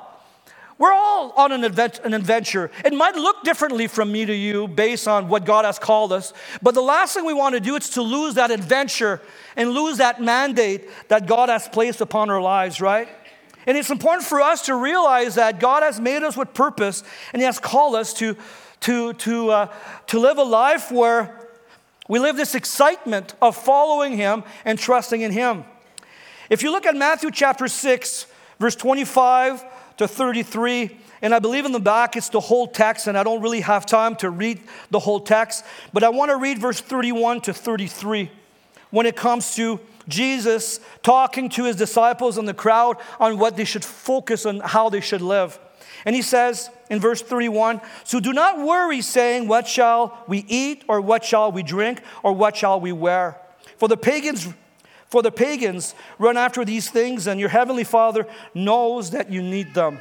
we're 0.77 0.93
all 0.93 1.31
on 1.36 1.51
an, 1.51 1.63
advent, 1.63 2.00
an 2.03 2.13
adventure. 2.13 2.69
It 2.86 2.93
might 2.93 3.15
look 3.15 3.43
differently 3.43 3.88
from 3.88 4.12
me 4.12 4.25
to 4.25 4.34
you 4.34 4.67
based 4.67 5.07
on 5.07 5.27
what 5.27 5.43
God 5.43 5.65
has 5.65 5.79
called 5.79 6.13
us, 6.13 6.34
but 6.62 6.75
the 6.75 6.81
last 6.81 7.15
thing 7.15 7.25
we 7.25 7.34
want 7.34 7.55
to 7.55 7.60
do 7.60 7.75
is 7.75 7.89
to 7.91 8.01
lose 8.01 8.36
that 8.36 8.51
adventure 8.51 9.22
and 9.55 9.72
lose 9.72 9.98
that 9.98 10.22
mandate 10.22 10.88
that 11.07 11.25
God 11.25 11.50
has 11.50 11.67
placed 11.67 12.00
upon 12.00 12.29
our 12.29 12.41
lives, 12.41 12.79
right? 12.79 13.07
And 13.65 13.77
it's 13.77 13.89
important 13.89 14.25
for 14.25 14.39
us 14.39 14.63
to 14.67 14.75
realize 14.75 15.36
that 15.36 15.60
God 15.60 15.84
has 15.84 16.00
made 16.00 16.24
us 16.24 16.38
with 16.38 16.53
purpose 16.53 17.03
and 17.34 17.41
He 17.41 17.46
has 17.46 17.60
called 17.60 17.96
us 17.96 18.13
to, 18.15 18.38
to, 18.81 19.13
to, 19.13 19.50
uh, 19.51 19.74
to 20.07 20.19
live 20.19 20.38
a 20.38 20.43
life 20.43 20.91
where 20.91 21.50
we 22.07 22.19
live 22.19 22.38
this 22.38 22.55
excitement 22.55 23.34
of 23.41 23.57
following 23.57 24.15
Him 24.15 24.43
and 24.63 24.77
trusting 24.77 25.22
in 25.22 25.31
Him. 25.31 25.65
If 26.50 26.63
you 26.63 26.72
look 26.72 26.86
at 26.86 26.96
Matthew 26.96 27.31
chapter 27.31 27.67
6, 27.67 28.27
verse 28.60 28.75
25, 28.75 29.65
to 29.98 30.08
33. 30.08 30.98
And 31.22 31.34
I 31.34 31.39
believe 31.39 31.66
in 31.66 31.72
the 31.72 31.80
back 31.80 32.16
it's 32.16 32.30
the 32.30 32.39
whole 32.39 32.68
text, 32.68 33.08
and 33.08 33.18
I 33.18 33.24
don't 33.24 33.42
really 33.42 33.62
have 33.62 33.86
time 33.86 34.16
to 34.18 34.30
read 34.30 34.62
the 34.92 35.00
whole 35.00 35.20
text, 35.20 35.63
but 35.94 36.04
I 36.04 36.10
want 36.10 36.32
to 36.32 36.38
read 36.38 36.60
verse 36.60 36.80
31 36.80 37.42
to 37.42 37.54
33 37.54 38.32
when 38.89 39.06
it 39.06 39.16
comes 39.16 39.56
to 39.56 39.80
Jesus 40.08 40.80
talking 41.04 41.50
to 41.50 41.66
his 41.66 41.75
disciples 41.75 42.38
and 42.38 42.48
the 42.48 42.54
crowd 42.54 42.98
on 43.20 43.38
what 43.38 43.58
they 43.58 43.66
should 43.66 43.84
focus 43.84 44.46
on, 44.46 44.62
how 44.62 44.89
they 44.89 45.01
should 45.01 45.22
live. 45.22 45.60
And 46.06 46.16
he 46.16 46.22
says 46.22 46.70
in 46.89 47.00
verse 47.00 47.22
31 47.22 47.82
So 48.04 48.20
do 48.20 48.32
not 48.32 48.60
worry, 48.60 49.01
saying, 49.01 49.48
What 49.48 49.68
shall 49.68 50.24
we 50.27 50.46
eat, 50.48 50.84
or 50.88 51.01
what 51.01 51.25
shall 51.25 51.51
we 51.51 51.63
drink, 51.63 52.01
or 52.24 52.34
what 52.34 52.56
shall 52.56 52.80
we 52.80 52.92
wear? 52.92 53.42
For 53.77 53.89
the 53.89 53.98
pagans 53.98 54.48
for 55.09 55.21
the 55.21 55.31
pagans 55.31 55.95
run 56.19 56.37
after 56.37 56.65
these 56.65 56.89
things, 56.89 57.27
and 57.27 57.39
your 57.39 57.49
heavenly 57.49 57.83
Father 57.83 58.27
knows 58.53 59.11
that 59.11 59.31
you 59.31 59.41
need 59.41 59.73
them. 59.73 59.99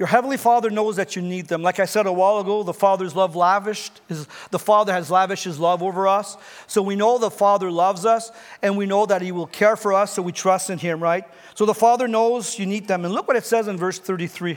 Your 0.00 0.06
heavenly 0.06 0.38
Father 0.38 0.70
knows 0.70 0.96
that 0.96 1.14
you 1.14 1.20
need 1.20 1.48
them. 1.48 1.62
Like 1.62 1.78
I 1.78 1.84
said 1.84 2.06
a 2.06 2.12
while 2.12 2.38
ago, 2.38 2.62
the 2.62 2.72
Father's 2.72 3.14
love 3.14 3.36
lavished, 3.36 4.00
his, 4.08 4.26
the 4.50 4.58
Father 4.58 4.94
has 4.94 5.10
lavished 5.10 5.44
his 5.44 5.60
love 5.60 5.82
over 5.82 6.08
us. 6.08 6.38
So 6.66 6.80
we 6.80 6.96
know 6.96 7.18
the 7.18 7.30
Father 7.30 7.70
loves 7.70 8.06
us, 8.06 8.32
and 8.62 8.78
we 8.78 8.86
know 8.86 9.04
that 9.04 9.20
he 9.20 9.30
will 9.30 9.46
care 9.46 9.76
for 9.76 9.92
us, 9.92 10.14
so 10.14 10.22
we 10.22 10.32
trust 10.32 10.70
in 10.70 10.78
him, 10.78 11.02
right? 11.02 11.24
So 11.54 11.66
the 11.66 11.74
Father 11.74 12.08
knows 12.08 12.58
you 12.58 12.64
need 12.64 12.88
them. 12.88 13.04
And 13.04 13.12
look 13.12 13.28
what 13.28 13.36
it 13.36 13.44
says 13.44 13.68
in 13.68 13.76
verse 13.76 13.98
33 13.98 14.56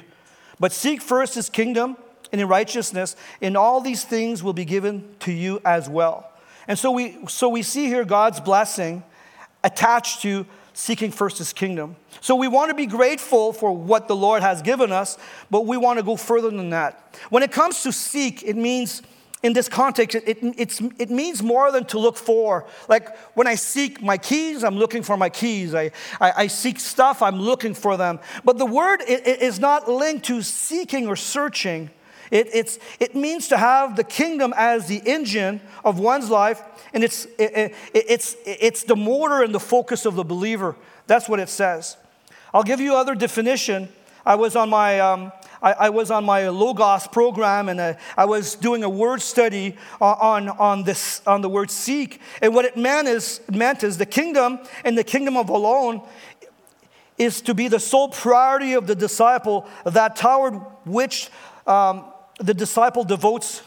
But 0.61 0.71
seek 0.71 1.01
first 1.01 1.35
his 1.35 1.49
kingdom 1.49 1.97
and 2.31 2.39
in 2.39 2.47
righteousness, 2.47 3.17
and 3.41 3.57
all 3.57 3.81
these 3.81 4.05
things 4.05 4.43
will 4.43 4.53
be 4.53 4.63
given 4.63 5.13
to 5.19 5.33
you 5.33 5.61
as 5.65 5.89
well. 5.89 6.32
And 6.67 6.77
so 6.79 6.91
we, 6.91 7.17
so 7.27 7.49
we 7.49 7.61
see 7.61 7.87
here 7.87 8.05
God's 8.05 8.39
blessing 8.39 9.03
attached 9.63 10.21
to 10.21 10.45
seeking 10.73 11.11
first 11.11 11.37
his 11.37 11.53
kingdom. 11.53 11.95
So 12.19 12.35
we 12.35 12.47
want 12.47 12.69
to 12.69 12.75
be 12.75 12.85
grateful 12.85 13.53
for 13.53 13.71
what 13.71 14.07
the 14.07 14.15
Lord 14.15 14.41
has 14.41 14.61
given 14.61 14.91
us, 14.91 15.17
but 15.51 15.65
we 15.65 15.77
want 15.77 15.99
to 15.99 16.03
go 16.03 16.15
further 16.15 16.49
than 16.49 16.71
that. 16.71 17.17
When 17.29 17.43
it 17.43 17.51
comes 17.51 17.83
to 17.83 17.91
seek, 17.91 18.43
it 18.43 18.55
means, 18.55 19.03
in 19.43 19.53
this 19.53 19.69
context, 19.69 20.15
it, 20.15 20.39
it, 20.41 20.81
it 20.97 21.09
means 21.11 21.43
more 21.43 21.71
than 21.71 21.85
to 21.85 21.99
look 21.99 22.17
for. 22.17 22.65
Like 22.89 23.15
when 23.35 23.45
I 23.45 23.55
seek 23.55 24.01
my 24.01 24.17
keys, 24.17 24.63
I'm 24.63 24.77
looking 24.77 25.03
for 25.03 25.15
my 25.15 25.29
keys. 25.29 25.75
I, 25.75 25.91
I, 26.19 26.31
I 26.37 26.47
seek 26.47 26.79
stuff, 26.79 27.21
I'm 27.21 27.39
looking 27.39 27.73
for 27.75 27.95
them. 27.95 28.19
But 28.43 28.57
the 28.57 28.65
word 28.65 29.01
is 29.05 29.59
not 29.59 29.87
linked 29.87 30.25
to 30.25 30.41
seeking 30.41 31.07
or 31.07 31.15
searching. 31.15 31.91
It, 32.33 32.79
it 32.99 33.13
means 33.13 33.47
to 33.49 33.57
have 33.57 33.95
the 33.95 34.03
kingdom 34.03 34.55
as 34.57 34.87
the 34.87 34.97
engine 35.05 35.61
of 35.85 35.99
one's 35.99 36.31
life, 36.31 36.63
and 36.91 37.03
it's, 37.03 37.25
it, 37.37 37.75
it's, 37.93 38.35
it's 38.43 38.83
the 38.83 38.95
motor 38.95 39.43
and 39.43 39.53
the 39.53 39.59
focus 39.59 40.03
of 40.07 40.15
the 40.15 40.23
believer. 40.23 40.75
That's 41.05 41.29
what 41.29 41.39
it 41.39 41.47
says. 41.47 41.95
I'll 42.51 42.63
give 42.63 42.79
you 42.79 42.95
other 42.95 43.13
definition. 43.13 43.87
I 44.25 44.33
was 44.33 44.55
on 44.55 44.71
my, 44.71 44.99
um, 44.99 45.31
I, 45.61 45.73
I, 45.73 45.89
was 45.91 46.09
on 46.09 46.23
my 46.23 46.47
Logos 46.47 47.05
program, 47.05 47.69
and 47.69 47.79
uh, 47.79 47.93
I 48.17 48.25
was 48.25 48.55
doing 48.55 48.83
a 48.83 48.89
word 48.89 49.21
study 49.21 49.77
on, 50.01 50.49
on, 50.49 50.85
this, 50.85 51.21
on 51.27 51.41
the 51.41 51.49
word 51.49 51.69
seek. 51.69 52.19
And 52.41 52.55
what 52.55 52.65
it 52.65 52.75
meant 52.75 53.07
is, 53.07 53.41
meant 53.51 53.83
is 53.83 53.99
the 53.99 54.07
kingdom 54.07 54.57
and 54.83 54.97
the 54.97 55.03
kingdom 55.03 55.37
of 55.37 55.49
alone 55.49 56.01
is 57.19 57.41
to 57.41 57.53
be 57.53 57.67
the 57.67 57.79
sole 57.79 58.09
priority 58.09 58.73
of 58.73 58.87
the 58.87 58.95
disciple, 58.95 59.67
that 59.85 60.15
toward 60.15 60.55
which 60.85 61.29
um, 61.67 62.05
the 62.39 62.53
disciple 62.53 63.03
devotes 63.03 63.61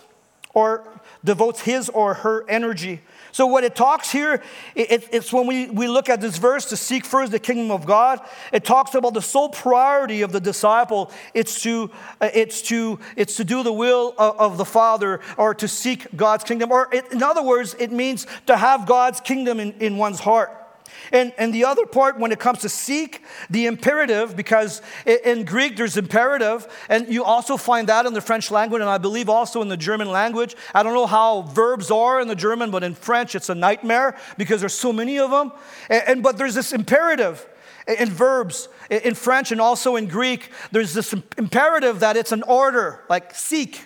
or 0.54 0.88
devotes 1.22 1.60
his 1.60 1.90
or 1.90 2.14
her 2.14 2.48
energy. 2.48 3.02
So, 3.30 3.46
what 3.46 3.64
it 3.64 3.76
talks 3.76 4.10
here, 4.10 4.42
it, 4.74 5.06
it's 5.12 5.30
when 5.30 5.46
we, 5.46 5.68
we 5.68 5.88
look 5.88 6.08
at 6.08 6.22
this 6.22 6.38
verse 6.38 6.64
to 6.70 6.76
seek 6.76 7.04
first 7.04 7.32
the 7.32 7.38
kingdom 7.38 7.70
of 7.70 7.84
God, 7.84 8.20
it 8.50 8.64
talks 8.64 8.94
about 8.94 9.12
the 9.12 9.20
sole 9.20 9.50
priority 9.50 10.22
of 10.22 10.32
the 10.32 10.40
disciple. 10.40 11.10
It's 11.34 11.60
to, 11.62 11.90
uh, 12.22 12.30
it's 12.32 12.62
to, 12.62 12.98
it's 13.14 13.36
to 13.36 13.44
do 13.44 13.62
the 13.62 13.72
will 13.72 14.14
of, 14.16 14.40
of 14.40 14.56
the 14.56 14.64
Father 14.64 15.20
or 15.36 15.54
to 15.56 15.68
seek 15.68 16.06
God's 16.16 16.44
kingdom. 16.44 16.72
Or, 16.72 16.88
it, 16.90 17.12
in 17.12 17.22
other 17.22 17.42
words, 17.42 17.76
it 17.78 17.92
means 17.92 18.26
to 18.46 18.56
have 18.56 18.86
God's 18.86 19.20
kingdom 19.20 19.60
in, 19.60 19.72
in 19.72 19.98
one's 19.98 20.20
heart. 20.20 20.65
And, 21.12 21.32
and 21.38 21.52
the 21.52 21.64
other 21.64 21.86
part, 21.86 22.18
when 22.18 22.32
it 22.32 22.38
comes 22.38 22.60
to 22.60 22.68
seek, 22.68 23.22
the 23.50 23.66
imperative, 23.66 24.36
because 24.36 24.82
in 25.06 25.44
Greek 25.44 25.76
there's 25.76 25.96
imperative, 25.96 26.66
and 26.88 27.08
you 27.12 27.24
also 27.24 27.56
find 27.56 27.88
that 27.88 28.06
in 28.06 28.12
the 28.12 28.20
French 28.20 28.50
language, 28.50 28.80
and 28.80 28.90
I 28.90 28.98
believe 28.98 29.28
also 29.28 29.62
in 29.62 29.68
the 29.68 29.76
German 29.76 30.10
language. 30.10 30.56
I 30.74 30.82
don't 30.82 30.94
know 30.94 31.06
how 31.06 31.42
verbs 31.42 31.90
are 31.90 32.20
in 32.20 32.28
the 32.28 32.34
German, 32.34 32.70
but 32.70 32.82
in 32.82 32.94
French 32.94 33.34
it's 33.34 33.48
a 33.48 33.54
nightmare 33.54 34.16
because 34.36 34.60
there's 34.60 34.74
so 34.74 34.92
many 34.92 35.18
of 35.18 35.30
them. 35.30 35.52
And, 35.88 36.02
and 36.06 36.22
but 36.22 36.38
there's 36.38 36.54
this 36.54 36.72
imperative 36.72 37.46
in 37.86 38.10
verbs 38.10 38.68
in 38.90 39.14
French 39.14 39.52
and 39.52 39.60
also 39.60 39.96
in 39.96 40.06
Greek. 40.06 40.50
There's 40.72 40.92
this 40.92 41.14
imperative 41.38 42.00
that 42.00 42.16
it's 42.16 42.32
an 42.32 42.42
order, 42.42 43.04
like 43.08 43.34
seek. 43.34 43.84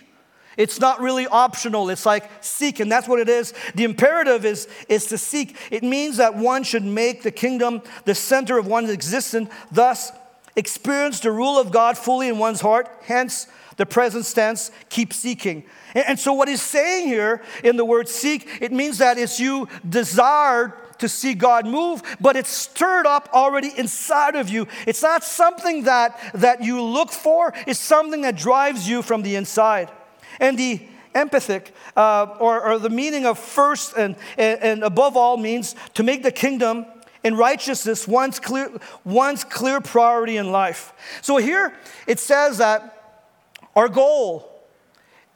It's 0.57 0.81
not 0.81 1.01
really 1.01 1.27
optional. 1.27 1.91
It's 1.91 2.05
like 2.05 2.29
seek, 2.43 2.81
and 2.81 2.91
that's 2.91 3.09
what 3.09 3.21
it 3.21 3.29
is. 3.29 3.55
The 3.75 3.85
imperative 3.85 4.45
is, 4.45 4.69
is 4.89 5.07
to 5.07 5.19
seek. 5.19 5.57
It 5.71 5.83
means 5.83 6.17
that 6.17 6.35
one 6.35 6.65
should 6.65 6.85
make 6.85 7.23
the 7.23 7.31
kingdom 7.31 7.83
the 8.05 8.15
center 8.15 8.59
of 8.59 8.67
one's 8.67 8.91
existence, 8.91 9.51
thus, 9.71 10.13
experience 10.57 11.21
the 11.21 11.31
rule 11.31 11.59
of 11.59 11.71
God 11.71 11.97
fully 11.97 12.29
in 12.29 12.39
one's 12.39 12.61
heart. 12.61 12.89
Hence, 13.03 13.47
the 13.77 13.87
present 13.87 14.27
tense, 14.35 14.71
keep 14.89 15.13
seeking. 15.13 15.65
And, 15.95 16.05
and 16.09 16.19
so, 16.19 16.33
what 16.33 16.49
he's 16.49 16.63
saying 16.63 17.07
here 17.07 17.43
in 17.63 17.77
the 17.77 17.85
word 17.85 18.09
seek, 18.09 18.49
it 18.61 18.73
means 18.73 18.99
that 18.99 19.19
it's 19.19 19.39
you 19.39 19.69
desire 19.89 20.77
to 20.99 21.09
see 21.09 21.35
God 21.35 21.67
move, 21.67 22.03
but 22.21 22.37
it's 22.37 22.51
stirred 22.51 23.07
up 23.07 23.31
already 23.33 23.73
inside 23.77 24.37
of 24.37 24.49
you. 24.51 24.67
It's 24.87 25.03
not 25.03 25.25
something 25.25 25.85
that, 25.85 26.19
that 26.35 26.63
you 26.63 26.83
look 26.83 27.11
for, 27.11 27.55
it's 27.67 27.81
something 27.81 28.21
that 28.23 28.37
drives 28.37 28.89
you 28.89 29.03
from 29.03 29.23
the 29.23 29.37
inside. 29.37 29.91
And 30.41 30.59
the 30.59 30.81
empathic, 31.15 31.73
uh, 31.97 32.37
or, 32.41 32.61
or, 32.63 32.79
the 32.79 32.91
meaning 32.91 33.27
of 33.27 33.39
first 33.39 33.97
and, 33.97 34.17
and, 34.39 34.61
and 34.63 34.83
above 34.83 35.17
all, 35.17 35.37
means 35.37 35.75
to 35.95 36.03
make 36.03 36.23
the 36.23 36.33
kingdom 36.33 36.87
and 37.23 37.37
righteousness 37.37 38.09
one's 38.09 38.41
clear, 38.41 38.71
one's 39.05 39.45
clear 39.45 39.81
priority 39.81 40.37
in 40.37 40.51
life. 40.51 40.93
So 41.21 41.37
here 41.37 41.75
it 42.07 42.19
says 42.19 42.59
that 42.59 42.97
our 43.77 43.89
goal 43.89 44.51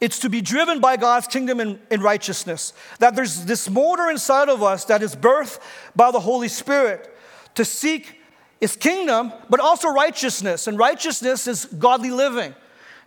it's 0.01 0.19
to 0.19 0.29
be 0.29 0.41
driven 0.41 0.79
by 0.81 0.97
God's 0.97 1.27
kingdom 1.27 1.59
in, 1.59 1.79
in 1.89 2.01
righteousness. 2.01 2.73
That 2.99 3.15
there's 3.15 3.45
this 3.45 3.69
motor 3.69 4.09
inside 4.09 4.49
of 4.49 4.61
us 4.61 4.85
that 4.85 5.01
is 5.01 5.15
birthed 5.15 5.59
by 5.95 6.11
the 6.11 6.19
Holy 6.19 6.49
Spirit 6.49 7.15
to 7.55 7.63
seek 7.63 8.21
His 8.59 8.75
kingdom, 8.75 9.31
but 9.49 9.59
also 9.59 9.87
righteousness. 9.87 10.67
And 10.67 10.77
righteousness 10.77 11.47
is 11.47 11.65
godly 11.65 12.11
living. 12.11 12.53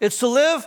It's 0.01 0.19
to 0.21 0.29
live 0.29 0.67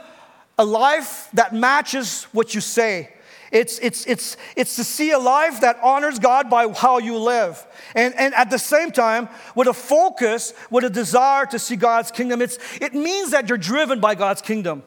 a 0.58 0.66
life 0.66 1.30
that 1.34 1.54
matches 1.54 2.24
what 2.32 2.54
you 2.54 2.62
say. 2.62 3.10
It's, 3.52 3.80
it's, 3.80 4.06
it's, 4.08 4.38
it's 4.56 4.78
to 4.78 4.84
see 4.84 5.12
a 5.12 5.20
life 5.20 5.60
that 5.62 5.78
honors 5.84 6.20
God 6.20 6.50
by 6.50 6.70
how 6.70 7.00
you 7.00 7.18
live. 7.18 7.66
And, 7.96 8.16
and 8.16 8.34
at 8.34 8.50
the 8.50 8.58
same 8.58 8.92
time, 8.92 9.28
with 9.56 9.68
a 9.68 9.74
focus, 9.74 10.54
with 10.70 10.86
a 10.86 10.90
desire 10.90 11.46
to 11.48 11.60
see 11.60 11.76
God's 11.76 12.12
kingdom, 12.12 12.42
it's, 12.42 12.58
it 12.80 12.94
means 12.94 13.32
that 13.32 13.50
you're 13.50 13.58
driven 13.58 14.00
by 14.00 14.16
God's 14.16 14.42
kingdom. 14.42 14.84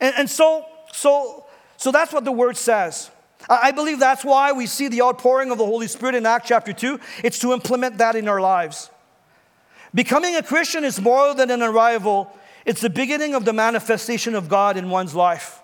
And, 0.00 0.14
and 0.18 0.30
so, 0.30 0.66
so, 0.92 1.46
so 1.78 1.90
that's 1.90 2.12
what 2.12 2.24
the 2.24 2.32
word 2.32 2.58
says. 2.58 3.10
I 3.48 3.72
believe 3.72 4.00
that's 4.00 4.24
why 4.24 4.52
we 4.52 4.66
see 4.66 4.88
the 4.88 5.02
outpouring 5.02 5.50
of 5.50 5.58
the 5.58 5.66
Holy 5.66 5.88
Spirit 5.88 6.14
in 6.14 6.26
Acts 6.26 6.48
chapter 6.48 6.72
2. 6.72 7.00
It's 7.22 7.38
to 7.40 7.52
implement 7.52 7.98
that 7.98 8.16
in 8.16 8.28
our 8.28 8.40
lives. 8.40 8.90
Becoming 9.94 10.36
a 10.36 10.42
Christian 10.42 10.84
is 10.84 11.00
more 11.00 11.34
than 11.34 11.50
an 11.50 11.62
arrival, 11.62 12.36
it's 12.64 12.80
the 12.80 12.90
beginning 12.90 13.34
of 13.34 13.44
the 13.44 13.52
manifestation 13.52 14.34
of 14.34 14.48
God 14.48 14.76
in 14.76 14.90
one's 14.90 15.14
life. 15.14 15.60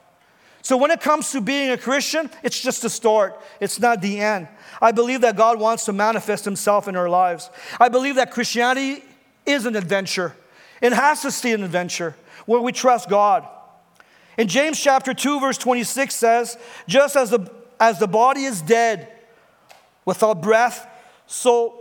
So 0.63 0.77
when 0.77 0.91
it 0.91 1.01
comes 1.01 1.33
to 1.33 1.41
being 1.41 1.71
a 1.71 1.79
Christian, 1.79 2.31
it's 2.43 2.61
just 2.61 2.85
a 2.85 2.91
start, 2.91 3.41
it's 3.61 3.81
not 3.81 4.03
the 4.03 4.21
end. 4.21 4.49
I 4.81 4.93
believe 4.93 5.23
that 5.23 5.37
God 5.37 5.59
wants 5.59 5.87
to 5.87 5.93
manifest 5.93 6.45
Himself 6.45 6.87
in 6.87 6.97
our 6.97 7.09
lives. 7.09 7.51
I 7.79 7.89
believe 7.89 8.17
that 8.17 8.31
Christianity 8.31 9.03
is 9.47 9.67
an 9.67 9.77
adventure, 9.77 10.37
it 10.81 10.93
has 10.93 11.23
to 11.23 11.43
be 11.43 11.53
an 11.53 11.63
adventure 11.63 12.15
where 12.47 12.61
we 12.61 12.73
trust 12.73 13.09
God. 13.09 13.47
In 14.37 14.49
James 14.49 14.81
chapter 14.81 15.13
2, 15.13 15.41
verse 15.41 15.59
26 15.59 16.15
says, 16.15 16.57
Just 16.89 17.17
as 17.17 17.31
the, 17.31 17.51
as 17.79 17.99
the 17.99 18.07
body 18.07 18.45
is 18.45 18.63
dead 18.63 19.09
without 20.05 20.41
breath, 20.41 20.87
so 21.27 21.79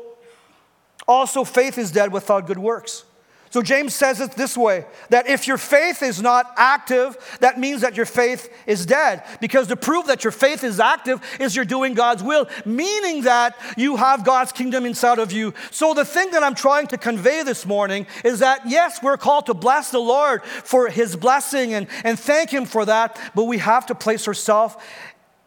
also 1.08 1.44
faith 1.44 1.78
is 1.78 1.92
dead 1.92 2.12
without 2.12 2.48
good 2.48 2.58
works. 2.58 3.06
So 3.52 3.64
James 3.64 3.96
says 3.96 4.22
it 4.22 4.32
this 4.34 4.56
way 4.56 4.86
that 5.10 5.28
if 5.28 5.48
your 5.48 5.58
faith 5.58 6.04
is 6.04 6.22
not 6.22 6.54
active, 6.56 7.18
that 7.40 7.60
means 7.60 7.82
that 7.82 7.98
your 7.98 8.06
faith 8.06 8.54
is 8.68 8.86
dead. 8.86 9.24
Because 9.42 9.68
to 9.68 9.76
prove 9.76 10.06
that 10.06 10.24
your 10.24 10.32
faith 10.32 10.64
is 10.64 10.80
active 10.80 11.20
is 11.40 11.56
you're 11.56 11.66
doing 11.66 11.96
God's 11.96 12.22
will, 12.22 12.48
meaning 12.64 13.24
that 13.24 13.58
you 13.76 13.96
have 13.96 14.24
God's 14.24 14.52
kingdom 14.52 14.86
inside 14.86 15.18
of 15.18 15.32
you. 15.32 15.56
So 15.72 15.96
the 15.96 16.06
thing 16.06 16.30
that 16.32 16.44
I'm 16.44 16.54
trying 16.54 16.88
to 16.88 16.98
convey 16.98 17.42
this 17.42 17.66
morning 17.66 18.06
is 18.24 18.40
that 18.40 18.70
yes, 18.70 19.02
we're 19.02 19.18
called 19.18 19.48
to 19.48 19.56
bless 19.56 19.90
the 19.90 20.00
Lord 20.00 20.44
for 20.44 20.88
his 20.88 21.16
blessing 21.16 21.74
and, 21.74 21.88
and 22.04 22.20
thank 22.20 22.52
him 22.52 22.66
for 22.66 22.86
that, 22.86 23.20
but 23.34 23.46
we 23.46 23.58
have 23.58 23.88
to 23.88 23.96
place 23.96 24.28
ourselves 24.28 24.76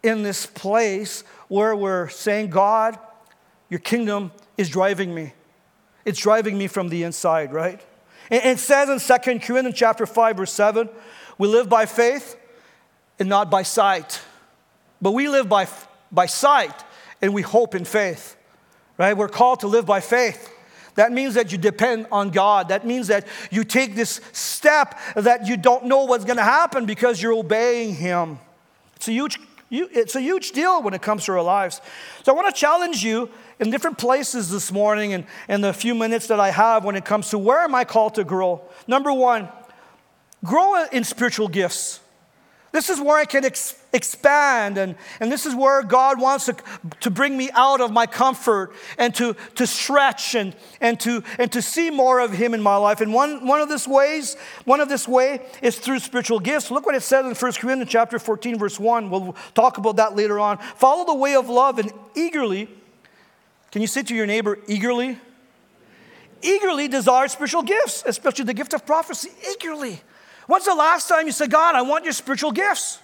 in 0.02 0.24
this 0.24 0.44
place 0.44 1.22
where 1.46 1.76
we're 1.76 2.08
saying, 2.08 2.50
God, 2.50 2.98
your 3.70 3.80
kingdom 3.80 4.32
is 4.58 4.68
driving 4.68 5.14
me. 5.14 5.34
It's 6.04 6.18
driving 6.18 6.58
me 6.58 6.66
from 6.66 6.88
the 6.88 7.04
inside, 7.04 7.52
right? 7.52 7.80
It 8.32 8.58
says 8.58 8.88
in 8.88 8.98
2 8.98 9.40
Corinthians 9.40 9.76
chapter 9.76 10.06
5, 10.06 10.38
verse 10.38 10.52
7, 10.52 10.88
we 11.36 11.48
live 11.48 11.68
by 11.68 11.84
faith 11.84 12.34
and 13.18 13.28
not 13.28 13.50
by 13.50 13.62
sight. 13.62 14.22
But 15.02 15.12
we 15.12 15.28
live 15.28 15.50
by, 15.50 15.68
by 16.10 16.24
sight 16.24 16.82
and 17.20 17.34
we 17.34 17.42
hope 17.42 17.74
in 17.74 17.84
faith. 17.84 18.36
Right? 18.96 19.14
We're 19.14 19.28
called 19.28 19.60
to 19.60 19.66
live 19.66 19.84
by 19.84 20.00
faith. 20.00 20.50
That 20.94 21.12
means 21.12 21.34
that 21.34 21.52
you 21.52 21.58
depend 21.58 22.06
on 22.10 22.30
God. 22.30 22.68
That 22.68 22.86
means 22.86 23.08
that 23.08 23.26
you 23.50 23.64
take 23.64 23.94
this 23.94 24.20
step 24.32 24.98
that 25.14 25.46
you 25.46 25.58
don't 25.58 25.84
know 25.84 26.04
what's 26.04 26.24
going 26.24 26.38
to 26.38 26.42
happen 26.42 26.86
because 26.86 27.20
you're 27.20 27.34
obeying 27.34 27.94
Him. 27.94 28.38
It's 28.96 29.08
a 29.08 29.12
huge, 29.12 29.38
it's 29.70 30.16
a 30.16 30.20
huge 30.20 30.52
deal 30.52 30.82
when 30.82 30.94
it 30.94 31.02
comes 31.02 31.26
to 31.26 31.32
our 31.32 31.42
lives. 31.42 31.82
So 32.22 32.32
I 32.32 32.34
want 32.34 32.54
to 32.54 32.58
challenge 32.58 33.04
you 33.04 33.28
in 33.62 33.70
different 33.70 33.96
places 33.96 34.50
this 34.50 34.72
morning 34.72 35.12
and 35.12 35.24
in 35.48 35.60
the 35.60 35.72
few 35.72 35.94
minutes 35.94 36.26
that 36.26 36.40
I 36.40 36.50
have 36.50 36.84
when 36.84 36.96
it 36.96 37.04
comes 37.04 37.30
to 37.30 37.38
where 37.38 37.60
am 37.60 37.76
I 37.76 37.84
called 37.84 38.16
to 38.16 38.24
grow. 38.24 38.60
Number 38.88 39.12
one, 39.12 39.48
grow 40.44 40.84
in 40.86 41.04
spiritual 41.04 41.46
gifts. 41.46 42.00
This 42.72 42.90
is 42.90 43.00
where 43.00 43.16
I 43.16 43.24
can 43.24 43.44
ex- 43.44 43.80
expand, 43.92 44.78
and, 44.78 44.96
and 45.20 45.30
this 45.30 45.46
is 45.46 45.54
where 45.54 45.82
God 45.84 46.20
wants 46.20 46.46
to, 46.46 46.56
to 47.00 47.10
bring 47.10 47.36
me 47.36 47.50
out 47.52 47.80
of 47.80 47.92
my 47.92 48.06
comfort 48.06 48.72
and 48.98 49.14
to, 49.14 49.36
to 49.54 49.66
stretch 49.66 50.34
and, 50.34 50.56
and, 50.80 50.98
to, 51.00 51.22
and 51.38 51.52
to 51.52 51.62
see 51.62 51.90
more 51.90 52.18
of 52.18 52.32
Him 52.32 52.54
in 52.54 52.62
my 52.62 52.76
life. 52.76 53.00
And 53.00 53.14
one, 53.14 53.46
one 53.46 53.60
of 53.60 53.68
this 53.68 53.86
ways, 53.86 54.34
one 54.64 54.80
of 54.80 54.88
this 54.88 55.06
way 55.06 55.46
is 55.62 55.78
through 55.78 56.00
spiritual 56.00 56.40
gifts. 56.40 56.70
Look 56.70 56.84
what 56.84 56.96
it 56.96 57.02
says 57.02 57.26
in 57.26 57.34
1 57.34 57.52
Corinthians 57.52 57.92
chapter 57.92 58.18
14, 58.18 58.58
verse 58.58 58.80
1. 58.80 59.08
We'll 59.08 59.36
talk 59.54 59.78
about 59.78 59.96
that 59.96 60.16
later 60.16 60.40
on. 60.40 60.58
Follow 60.58 61.04
the 61.04 61.14
way 61.14 61.36
of 61.36 61.48
love 61.48 61.78
and 61.78 61.92
eagerly. 62.16 62.68
Can 63.72 63.80
you 63.80 63.88
say 63.88 64.02
to 64.02 64.14
your 64.14 64.26
neighbor, 64.26 64.58
eagerly? 64.68 65.18
Eagerly 66.42 66.88
desire 66.88 67.26
spiritual 67.28 67.62
gifts, 67.62 68.04
especially 68.06 68.44
the 68.44 68.54
gift 68.54 68.74
of 68.74 68.86
prophecy. 68.86 69.30
Eagerly. 69.50 70.00
When's 70.46 70.66
the 70.66 70.74
last 70.74 71.08
time 71.08 71.26
you 71.26 71.32
said, 71.32 71.50
God, 71.50 71.74
I 71.74 71.82
want 71.82 72.04
your 72.04 72.12
spiritual 72.12 72.52
gifts? 72.52 72.98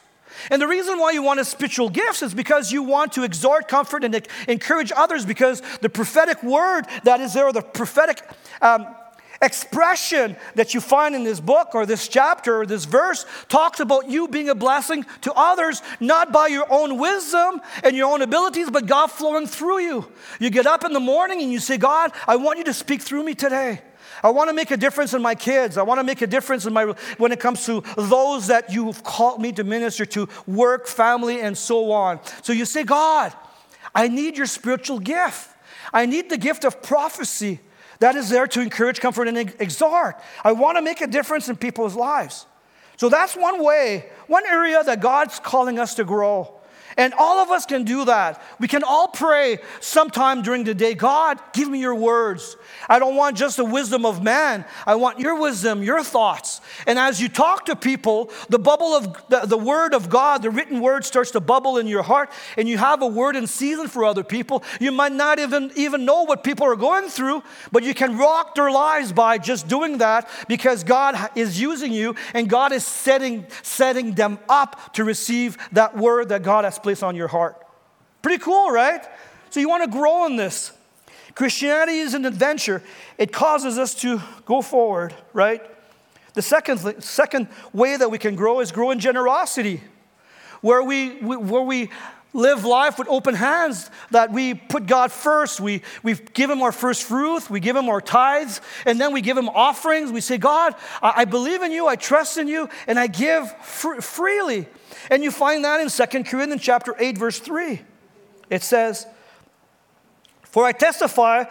And 0.51 0.61
the 0.61 0.67
reason 0.67 0.99
why 0.99 1.13
you 1.13 1.23
want 1.23 1.45
spiritual 1.47 1.89
gifts 1.89 2.23
is 2.23 2.35
because 2.35 2.71
you 2.71 2.83
want 2.83 3.13
to 3.15 3.23
exhort, 3.25 3.67
comfort, 3.67 4.05
and 4.05 4.27
encourage 4.47 4.93
others 4.95 5.25
because 5.25 5.63
the 5.81 5.89
prophetic 5.89 6.43
word 6.43 6.83
that 7.05 7.21
is 7.21 7.33
there, 7.33 7.51
the 7.53 7.63
prophetic 7.63 8.23
um, 8.61 8.87
expression 9.41 10.37
that 10.55 10.75
you 10.75 10.81
find 10.81 11.15
in 11.15 11.25
this 11.25 11.41
book 11.41 11.75
or 11.75 11.87
this 11.87 12.09
chapter 12.09 12.61
or 12.61 12.67
this 12.67 12.85
verse 12.85 13.25
talks 13.49 13.81
about 13.81 14.09
you 14.09 14.29
being 14.29 14.49
a 14.49 14.55
blessing 14.55 15.07
to 15.23 15.33
others, 15.35 15.83
not 16.01 16.33
by 16.33 16.49
your 16.49 16.67
own 16.71 16.99
wisdom 16.99 17.61
and 17.85 17.97
your 17.97 18.13
own 18.13 18.23
abilities, 18.23 18.71
but 18.71 18.87
God 18.87 19.09
flowing 19.09 19.47
through 19.47 19.81
you. 19.81 20.13
You 20.41 20.51
get 20.51 20.67
up 20.67 20.85
in 20.85 20.93
the 20.93 21.01
morning 21.01 21.41
and 21.41 21.53
you 21.53 21.61
say, 21.61 21.79
God, 21.79 22.13
I 22.27 22.37
want 22.37 22.59
you 22.59 22.65
to 22.65 22.75
speak 22.75 23.03
through 23.03 23.23
me 23.23 23.35
today. 23.35 23.83
I 24.23 24.31
want 24.31 24.49
to 24.49 24.55
make 24.55 24.73
a 24.73 24.77
difference 24.77 25.15
in 25.15 25.23
my 25.23 25.37
kids. 25.37 25.77
I 25.77 25.83
want 25.83 26.01
to 26.01 26.05
make 26.05 26.23
a 26.23 26.27
difference 26.27 26.67
in 26.67 26.73
my 26.73 26.87
when 27.19 27.31
it 27.31 27.39
comes 27.39 27.65
to 27.67 27.85
those 27.97 28.49
that 28.49 28.73
you've 28.73 29.05
called 29.05 29.41
me 29.41 29.53
to 29.53 29.63
minister 29.63 30.05
to, 30.07 30.29
work, 30.47 30.89
family, 30.89 31.41
and 31.41 31.57
so 31.57 31.93
on. 31.93 32.19
So 32.43 32.53
you 32.53 32.65
say, 32.65 32.83
God, 32.83 33.33
I 33.95 34.09
need 34.09 34.37
your 34.37 34.47
spiritual 34.47 34.99
gift. 34.99 35.51
I 35.93 36.07
need 36.07 36.31
the 36.31 36.37
gift 36.37 36.65
of 36.65 36.83
prophecy 36.83 37.61
that 38.01 38.17
is 38.17 38.29
there 38.29 38.47
to 38.47 38.61
encourage, 38.61 39.01
comfort, 39.01 39.29
and 39.29 39.39
exhort. 39.59 40.21
I 40.45 40.53
want 40.53 40.77
to 40.77 40.83
make 40.83 41.01
a 41.01 41.07
difference 41.07 41.49
in 41.49 41.57
people's 41.57 41.97
lives. 41.97 42.47
So 42.97 43.09
that's 43.09 43.37
one 43.37 43.63
way, 43.63 44.07
one 44.27 44.45
area 44.47 44.83
that 44.83 45.01
God's 45.01 45.39
calling 45.41 45.79
us 45.79 45.95
to 45.95 46.05
grow. 46.05 46.58
And 46.99 47.15
all 47.17 47.39
of 47.39 47.51
us 47.51 47.65
can 47.65 47.85
do 47.85 48.05
that. 48.07 48.43
We 48.59 48.67
can 48.67 48.83
all 48.83 49.07
pray 49.07 49.61
sometime 49.79 50.43
during 50.43 50.65
the 50.65 50.75
day 50.75 50.95
God, 50.95 51.39
give 51.53 51.69
me 51.69 51.79
your 51.79 51.95
words. 51.95 52.57
I 52.89 52.99
don't 52.99 53.15
want 53.15 53.37
just 53.37 53.57
the 53.57 53.65
wisdom 53.65 54.05
of 54.05 54.21
man. 54.21 54.65
I 54.85 54.97
want 54.97 55.21
your 55.21 55.41
wisdom, 55.41 55.85
your 55.85 56.03
thoughts. 56.03 56.61
And 56.89 56.99
as 56.99 57.21
you 57.21 57.29
talk 57.29 57.67
to 57.67 57.77
people, 57.77 58.33
the 58.49 58.59
bubble 58.59 58.95
of 58.95 59.17
the, 59.29 59.47
the 59.47 59.57
word 59.57 59.95
of 59.95 60.11
God, 60.11 60.43
the 60.43 60.51
written 60.51 60.81
word 60.81 61.05
starts 61.05 61.31
to 61.33 61.41
bubble 61.41 61.79
in 61.79 61.87
your 61.87 62.03
heart, 62.03 62.33
and 62.57 62.69
you 62.69 62.79
have 62.79 63.01
a 63.01 63.07
word 63.07 63.37
in 63.37 63.47
season 63.47 63.87
for 63.87 64.05
other 64.05 64.25
people. 64.25 64.65
You 64.81 64.91
might 64.91 65.13
not 65.13 65.39
even, 65.39 65.71
even 65.77 66.05
know 66.05 66.25
what 66.25 66.43
people 66.43 66.67
are 66.67 66.77
going 66.77 67.09
through, 67.09 67.45
but 67.71 67.85
you 67.85 67.95
can 67.95 68.19
rock 68.19 68.57
their 68.57 68.73
lives 68.73 69.13
by 69.13 69.39
just 69.39 69.69
doing 69.69 69.99
that 69.99 70.29
because 70.49 70.83
God 70.83 71.31
is 71.37 71.61
using 71.61 71.93
you 71.93 72.17
and 72.35 72.49
God 72.49 72.73
is 72.73 72.85
setting, 72.85 73.47
setting 73.63 74.15
them 74.15 74.41
up 74.49 74.95
to 74.95 75.05
receive 75.05 75.57
that 75.71 75.97
word 75.97 76.31
that 76.31 76.43
God 76.43 76.65
has 76.65 76.77
placed 76.77 76.88
on 77.03 77.17
your 77.17 77.29
heart. 77.29 77.67
Pretty 78.23 78.43
cool, 78.43 78.71
right? 78.71 79.05
So 79.51 79.61
you 79.61 79.69
want 79.69 79.85
to 79.85 79.91
grow 79.91 80.27
in 80.27 80.37
this. 80.37 80.73
Christianity 81.35 81.99
is 81.99 82.15
an 82.15 82.25
adventure. 82.25 82.83
It 83.17 83.33
causes 83.33 83.79
us 83.79 83.95
to 83.97 84.21
go 84.45 84.61
forward, 84.63 85.15
right? 85.33 85.63
The 86.35 86.43
second, 86.43 87.03
second 87.03 87.49
way 87.73 87.97
that 87.97 88.11
we 88.11 88.19
can 88.19 88.35
grow 88.35 88.61
is 88.61 88.73
grow 88.73 88.91
in 88.91 88.99
generosity, 88.99 89.83
where 90.61 90.83
we, 90.83 91.21
where 91.21 91.63
we 91.63 91.91
live 92.33 92.65
life 92.65 92.99
with 92.99 93.09
open 93.09 93.35
hands, 93.35 93.91
that 94.11 94.33
we 94.33 94.55
put 94.55 94.87
God 94.87 95.11
first. 95.11 95.61
We, 95.61 95.83
we 96.03 96.15
give 96.15 96.51
Him 96.51 96.63
our 96.63 96.73
first 96.73 97.05
fruit, 97.05 97.49
we 97.49 97.61
give 97.61 97.77
Him 97.77 97.89
our 97.89 98.01
tithes, 98.01 98.61
and 98.85 99.01
then 99.01 99.13
we 99.13 99.21
give 99.21 99.37
Him 99.37 99.49
offerings. 99.49 100.13
We 100.13 100.21
say, 100.21 100.39
God, 100.39 100.75
I, 101.03 101.15
I 101.19 101.25
believe 101.25 101.63
in 101.63 101.73
you, 101.73 101.87
I 101.87 101.97
trust 101.97 102.39
in 102.39 102.49
you, 102.49 102.69
and 102.87 102.99
I 102.99 103.07
give 103.07 103.51
fr- 103.65 104.01
freely. 104.01 104.67
And 105.11 105.23
you 105.23 105.31
find 105.31 105.65
that 105.65 105.81
in 105.81 105.89
2 105.89 106.25
Corinthians 106.25 106.63
chapter 106.63 106.95
8, 106.99 107.17
verse 107.19 107.39
3. 107.39 107.81
It 108.51 108.63
says, 108.63 109.07
For 110.43 110.65
I 110.65 110.73
testify 110.73 111.45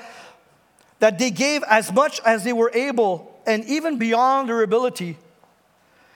that 1.00 1.20
they 1.20 1.32
gave 1.32 1.64
as 1.64 1.92
much 1.92 2.20
as 2.26 2.44
they 2.44 2.54
were 2.54 2.72
able, 2.74 3.40
and 3.46 3.64
even 3.66 3.98
beyond 3.98 4.50
their 4.50 4.62
ability, 4.62 5.18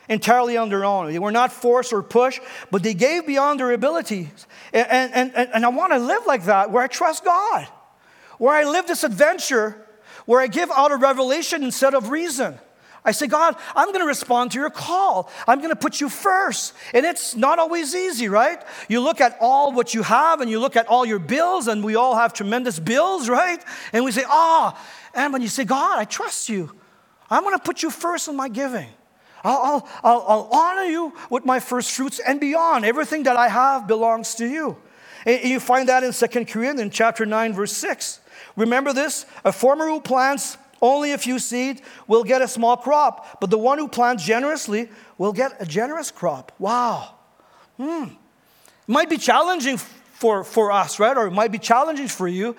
entirely 0.09 0.57
on 0.57 0.69
their 0.69 0.85
own. 0.85 1.11
They 1.11 1.19
were 1.19 1.31
not 1.31 1.51
forced 1.51 1.93
or 1.93 2.03
pushed, 2.03 2.41
but 2.69 2.83
they 2.83 2.93
gave 2.93 3.25
beyond 3.25 3.59
their 3.59 3.71
abilities. 3.71 4.47
And, 4.73 4.87
and, 5.13 5.35
and, 5.35 5.49
and 5.53 5.65
I 5.65 5.69
want 5.69 5.93
to 5.93 5.99
live 5.99 6.25
like 6.25 6.45
that, 6.45 6.71
where 6.71 6.83
I 6.83 6.87
trust 6.87 7.23
God, 7.23 7.67
where 8.37 8.53
I 8.53 8.63
live 8.63 8.87
this 8.87 9.03
adventure, 9.03 9.87
where 10.25 10.41
I 10.41 10.47
give 10.47 10.69
out 10.71 10.91
of 10.91 11.01
revelation 11.01 11.63
instead 11.63 11.93
of 11.93 12.09
reason. 12.09 12.57
I 13.03 13.11
say, 13.11 13.25
God, 13.25 13.55
I'm 13.75 13.87
going 13.87 14.01
to 14.01 14.05
respond 14.05 14.51
to 14.51 14.59
your 14.59 14.69
call. 14.69 15.31
I'm 15.47 15.57
going 15.57 15.71
to 15.71 15.75
put 15.75 15.99
you 15.99 16.07
first. 16.07 16.73
And 16.93 17.03
it's 17.03 17.35
not 17.35 17.57
always 17.57 17.95
easy, 17.95 18.27
right? 18.27 18.61
You 18.87 19.01
look 19.01 19.19
at 19.19 19.37
all 19.41 19.71
what 19.71 19.95
you 19.95 20.03
have 20.03 20.39
and 20.39 20.51
you 20.51 20.59
look 20.59 20.75
at 20.75 20.87
all 20.87 21.03
your 21.03 21.17
bills, 21.17 21.67
and 21.67 21.83
we 21.83 21.95
all 21.95 22.15
have 22.15 22.31
tremendous 22.33 22.77
bills, 22.77 23.27
right? 23.27 23.63
And 23.91 24.05
we 24.05 24.11
say, 24.11 24.23
ah, 24.27 24.77
oh. 24.77 25.09
and 25.15 25.33
when 25.33 25.41
you 25.41 25.47
say, 25.47 25.63
God, 25.63 25.97
I 25.97 26.05
trust 26.05 26.47
you, 26.47 26.71
I'm 27.27 27.41
going 27.41 27.57
to 27.57 27.63
put 27.63 27.81
you 27.81 27.89
first 27.89 28.27
in 28.27 28.35
my 28.35 28.49
giving. 28.49 28.89
I'll, 29.43 29.87
I'll, 30.03 30.25
I'll 30.27 30.49
honor 30.51 30.83
you 30.83 31.13
with 31.29 31.45
my 31.45 31.59
first 31.59 31.91
fruits 31.91 32.19
and 32.19 32.39
beyond. 32.39 32.85
Everything 32.85 33.23
that 33.23 33.37
I 33.37 33.47
have 33.47 33.87
belongs 33.87 34.35
to 34.35 34.47
you. 34.47 34.77
And 35.25 35.43
you 35.43 35.59
find 35.59 35.89
that 35.89 36.03
in 36.03 36.13
2 36.13 36.45
Corinthians 36.45 36.93
chapter 36.93 37.25
9, 37.25 37.53
verse 37.53 37.73
6. 37.73 38.19
Remember 38.55 38.93
this? 38.93 39.25
A 39.45 39.51
farmer 39.51 39.87
who 39.87 40.01
plants 40.01 40.57
only 40.81 41.11
a 41.11 41.17
few 41.17 41.37
seed 41.37 41.81
will 42.07 42.23
get 42.23 42.41
a 42.41 42.47
small 42.47 42.75
crop, 42.75 43.39
but 43.39 43.49
the 43.49 43.57
one 43.57 43.77
who 43.77 43.87
plants 43.87 44.25
generously 44.25 44.89
will 45.17 45.31
get 45.31 45.55
a 45.59 45.65
generous 45.65 46.09
crop. 46.09 46.51
Wow. 46.57 47.15
Hmm. 47.77 48.05
Might 48.87 49.09
be 49.09 49.17
challenging 49.17 49.79
for, 50.21 50.43
for 50.43 50.71
us, 50.71 50.99
right? 50.99 51.17
Or 51.17 51.25
it 51.25 51.31
might 51.31 51.51
be 51.51 51.57
challenging 51.57 52.07
for 52.07 52.27
you. 52.27 52.55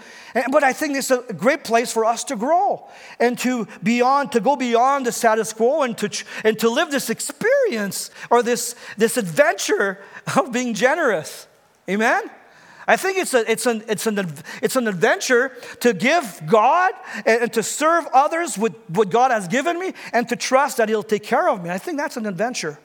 But 0.50 0.64
I 0.64 0.72
think 0.72 0.96
it's 0.96 1.12
a 1.12 1.22
great 1.32 1.62
place 1.62 1.92
for 1.92 2.04
us 2.04 2.24
to 2.24 2.34
grow 2.34 2.88
and 3.20 3.38
to 3.38 3.68
beyond, 3.84 4.32
to 4.32 4.40
go 4.40 4.56
beyond 4.56 5.06
the 5.06 5.12
status 5.12 5.52
quo 5.52 5.82
and 5.82 5.96
to, 5.98 6.10
and 6.42 6.58
to 6.58 6.68
live 6.68 6.90
this 6.90 7.08
experience 7.08 8.10
or 8.30 8.42
this, 8.42 8.74
this 8.96 9.16
adventure 9.16 10.00
of 10.36 10.50
being 10.50 10.74
generous. 10.74 11.46
Amen? 11.88 12.24
I 12.88 12.96
think 12.96 13.16
it's, 13.18 13.32
a, 13.32 13.48
it's, 13.48 13.66
an, 13.66 13.84
it's, 13.86 14.08
an, 14.08 14.18
it's 14.60 14.74
an 14.74 14.88
adventure 14.88 15.52
to 15.78 15.94
give 15.94 16.42
God 16.46 16.90
and, 17.24 17.42
and, 17.42 17.52
to 17.52 17.62
serve 17.62 18.08
others 18.12 18.58
with 18.58 18.74
what 18.88 19.08
God 19.08 19.30
has 19.30 19.46
given 19.46 19.78
me 19.78 19.94
and 20.12 20.28
to 20.30 20.34
trust 20.34 20.78
that 20.78 20.88
He'll 20.88 21.04
take 21.04 21.22
care 21.22 21.48
of 21.48 21.62
me. 21.62 21.70
I 21.70 21.78
think 21.78 21.96
that's 21.96 22.16
an 22.16 22.26
adventure. 22.26 22.80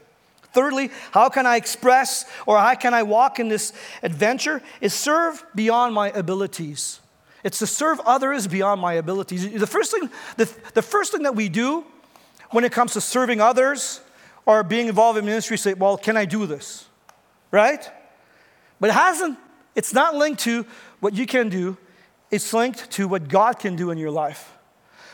Thirdly, 0.57 0.89
how 1.11 1.29
can 1.29 1.45
I 1.45 1.55
express 1.57 2.25
or 2.47 2.57
how 2.57 2.73
can 2.73 2.91
I 2.91 3.03
walk 3.03 3.39
in 3.39 3.47
this 3.47 3.73
adventure? 4.01 4.63
Is 4.81 4.91
serve 4.91 5.45
beyond 5.53 5.93
my 5.93 6.09
abilities. 6.09 6.99
It's 7.43 7.59
to 7.59 7.67
serve 7.67 7.99
others 7.99 8.47
beyond 8.47 8.81
my 8.81 8.93
abilities. 8.93 9.51
The 9.51 9.67
first 9.67 9.91
thing, 9.91 10.09
the, 10.35 10.51
the 10.73 10.81
first 10.81 11.11
thing 11.11 11.21
that 11.23 11.35
we 11.35 11.47
do 11.47 11.85
when 12.49 12.63
it 12.63 12.71
comes 12.71 12.93
to 12.93 13.01
serving 13.01 13.39
others 13.39 14.01
or 14.47 14.63
being 14.63 14.87
involved 14.87 15.19
in 15.19 15.25
ministry, 15.25 15.59
say, 15.59 15.75
well, 15.75 15.95
can 15.95 16.17
I 16.17 16.25
do 16.25 16.47
this? 16.47 16.87
Right? 17.51 17.87
But 18.79 18.89
it 18.89 18.93
hasn't 18.93 19.37
it's 19.75 19.93
not 19.93 20.15
linked 20.15 20.39
to 20.41 20.65
what 21.01 21.13
you 21.13 21.27
can 21.27 21.49
do, 21.49 21.77
it's 22.31 22.51
linked 22.51 22.89
to 22.93 23.07
what 23.07 23.27
God 23.27 23.59
can 23.59 23.75
do 23.75 23.91
in 23.91 23.99
your 23.99 24.09
life. 24.09 24.57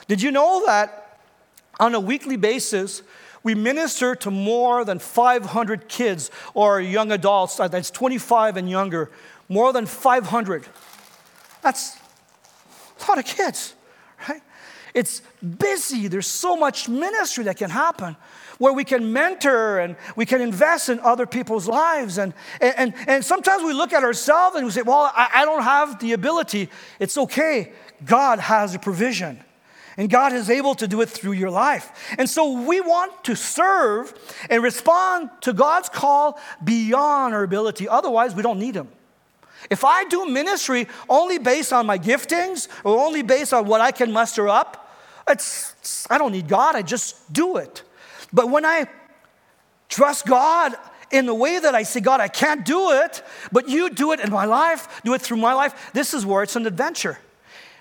Did 0.08 0.22
you 0.22 0.32
know 0.32 0.66
that 0.68 1.20
on 1.82 1.94
a 1.96 2.00
weekly 2.00 2.38
basis, 2.38 3.02
we 3.44 3.56
minister 3.56 4.16
to 4.16 4.32
more 4.32 4.86
than 4.86 5.00
500 5.00 5.88
kids 5.88 6.32
or 6.54 6.80
young 6.80 7.12
adults, 7.12 7.60
uh, 7.60 7.68
that's 7.68 7.92
25 7.92 8.58
and 8.58 8.70
younger, 8.70 9.12
more 9.50 9.74
than 9.74 9.86
500. 9.86 10.66
That's 11.62 11.98
a 13.06 13.10
lot 13.10 13.20
of 13.20 13.26
kids, 13.26 13.74
right? 14.28 14.42
It's 14.94 15.22
busy. 15.42 16.08
There's 16.08 16.28
so 16.28 16.56
much 16.56 16.88
ministry 16.88 17.46
that 17.46 17.58
can 17.58 17.70
happen 17.70 18.16
where 18.60 18.74
we 18.74 18.84
can 18.84 19.12
mentor 19.12 19.80
and 19.80 19.96
we 20.16 20.26
can 20.26 20.40
invest 20.40 20.90
in 20.90 21.00
other 21.00 21.26
people's 21.26 21.68
lives. 21.68 22.18
And, 22.18 22.34
and, 22.62 22.94
and 23.08 23.26
sometimes 23.26 23.64
we 23.64 23.74
look 23.74 23.92
at 23.92 24.04
ourselves 24.04 24.56
and 24.56 24.66
we 24.66 24.72
say, 24.72 24.84
Well, 24.84 25.12
I, 25.14 25.30
I 25.36 25.46
don't 25.46 25.64
have 25.64 26.00
the 26.00 26.14
ability. 26.14 26.70
It's 27.00 27.18
okay. 27.18 27.74
God 28.06 28.40
has 28.40 28.76
a 28.76 28.80
provision. 28.80 29.44
And 29.98 30.10
God 30.10 30.34
is 30.34 30.50
able 30.50 30.76
to 30.76 30.88
do 30.88 31.02
it 31.02 31.10
through 31.10 31.34
your 31.34 31.52
life. 31.52 32.16
And 32.18 32.30
so 32.30 32.62
we 32.62 32.82
want 32.82 33.24
to 33.26 33.36
serve 33.36 34.14
and 34.50 34.64
respond 34.64 35.30
to 35.42 35.54
God's 35.54 35.90
call 35.90 36.40
beyond 36.64 37.34
our 37.34 37.44
ability. 37.44 37.88
Otherwise, 37.88 38.34
we 38.36 38.42
don't 38.42 38.60
need 38.60 38.76
Him. 38.76 38.90
If 39.70 39.84
I 39.84 40.04
do 40.06 40.26
ministry 40.26 40.88
only 41.08 41.38
based 41.38 41.72
on 41.72 41.86
my 41.86 41.98
giftings 41.98 42.68
or 42.84 43.00
only 43.00 43.22
based 43.22 43.54
on 43.54 43.66
what 43.66 43.82
I 43.82 43.92
can 43.92 44.12
muster 44.12 44.50
up, 44.50 44.80
it's, 45.28 46.08
I 46.10 46.18
don't 46.18 46.32
need 46.32 46.48
God, 46.48 46.76
I 46.76 46.82
just 46.82 47.32
do 47.32 47.58
it. 47.58 47.84
But 48.34 48.50
when 48.50 48.66
I 48.66 48.88
trust 49.90 50.26
God 50.26 50.74
in 51.12 51.28
the 51.28 51.36
way 51.36 51.60
that 51.60 51.76
I 51.76 51.84
say, 51.84 52.00
God, 52.00 52.20
I 52.20 52.28
can't 52.28 52.66
do 52.66 52.92
it, 52.92 53.24
but 53.52 53.70
you 53.70 53.90
do 53.90 54.12
it 54.12 54.20
in 54.20 54.32
my 54.32 54.46
life, 54.46 55.02
do 55.04 55.14
it 55.14 55.22
through 55.22 55.38
my 55.38 55.54
life, 55.54 55.92
this 55.94 56.14
is 56.14 56.26
where 56.26 56.44
it's 56.44 56.56
an 56.56 56.66
adventure. 56.66 57.20